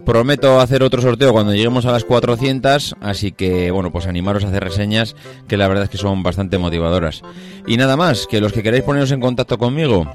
Prometo 0.07 0.61
hacer 0.61 0.83
otro 0.83 1.01
sorteo 1.01 1.33
cuando 1.33 1.55
lleguemos 1.55 1.87
a 1.87 1.93
las 1.93 2.05
400, 2.05 2.97
así 3.01 3.33
que 3.33 3.71
bueno, 3.71 3.91
pues 3.91 4.07
animaros 4.07 4.45
a 4.45 4.49
hacer 4.49 4.63
reseñas 4.63 5.17
que 5.49 5.57
la 5.57 5.67
verdad 5.67 5.85
es 5.85 5.91
que 5.91 5.97
son 5.97 6.23
bastante 6.23 6.59
motivadoras. 6.59 7.23
Y 7.67 7.79
nada 7.79 7.97
más, 7.97 8.27
que 8.27 8.43
los 8.43 8.53
que 8.53 8.63
queráis 8.63 8.85
poneros 8.85 9.13
en 9.13 9.21
contacto 9.21 9.57
conmigo, 9.57 10.07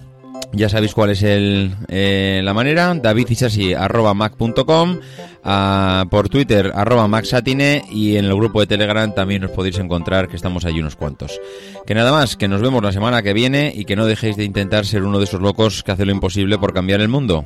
Ya 0.52 0.68
sabéis 0.68 0.95
cuál 0.95 1.12
es 1.12 1.22
el, 1.22 1.76
eh, 1.89 2.41
la 2.43 2.56
manera, 2.56 2.95
davidisasi.mac.com, 2.95 5.00
uh, 5.45 6.10
por 6.10 6.30
Twitter 6.30 6.72
arroba 6.74 7.08
maxatine 7.08 7.84
y 7.91 8.16
en 8.16 8.26
el 8.26 8.34
grupo 8.36 8.60
de 8.60 8.66
Telegram 8.68 9.14
también 9.14 9.43
os 9.43 9.52
podéis 9.52 9.78
encontrar 9.78 10.28
que 10.28 10.36
estamos 10.36 10.66
allí 10.66 10.80
unos 10.80 10.95
cuantos. 10.95 11.39
Que 11.86 11.93
nada 11.93 12.12
más, 12.12 12.36
que 12.36 12.47
nos 12.47 12.62
vemos 12.62 12.84
la 12.84 12.91
semana 12.91 13.22
que 13.22 13.34
viene 13.34 13.72
y 13.76 13.86
que 13.86 13.95
no 13.95 14.08
dejéis 14.08 14.38
de 14.38 14.43
intentar 14.43 14.88
ser 14.88 15.04
uno 15.04 15.20
de 15.20 15.26
esos 15.26 15.41
locos 15.41 15.84
que 15.84 15.91
hace 15.91 16.06
lo 16.06 16.12
imposible 16.12 16.58
por 16.58 16.74
cambiar 16.74 17.02
el 17.02 17.10
mundo. 17.10 17.45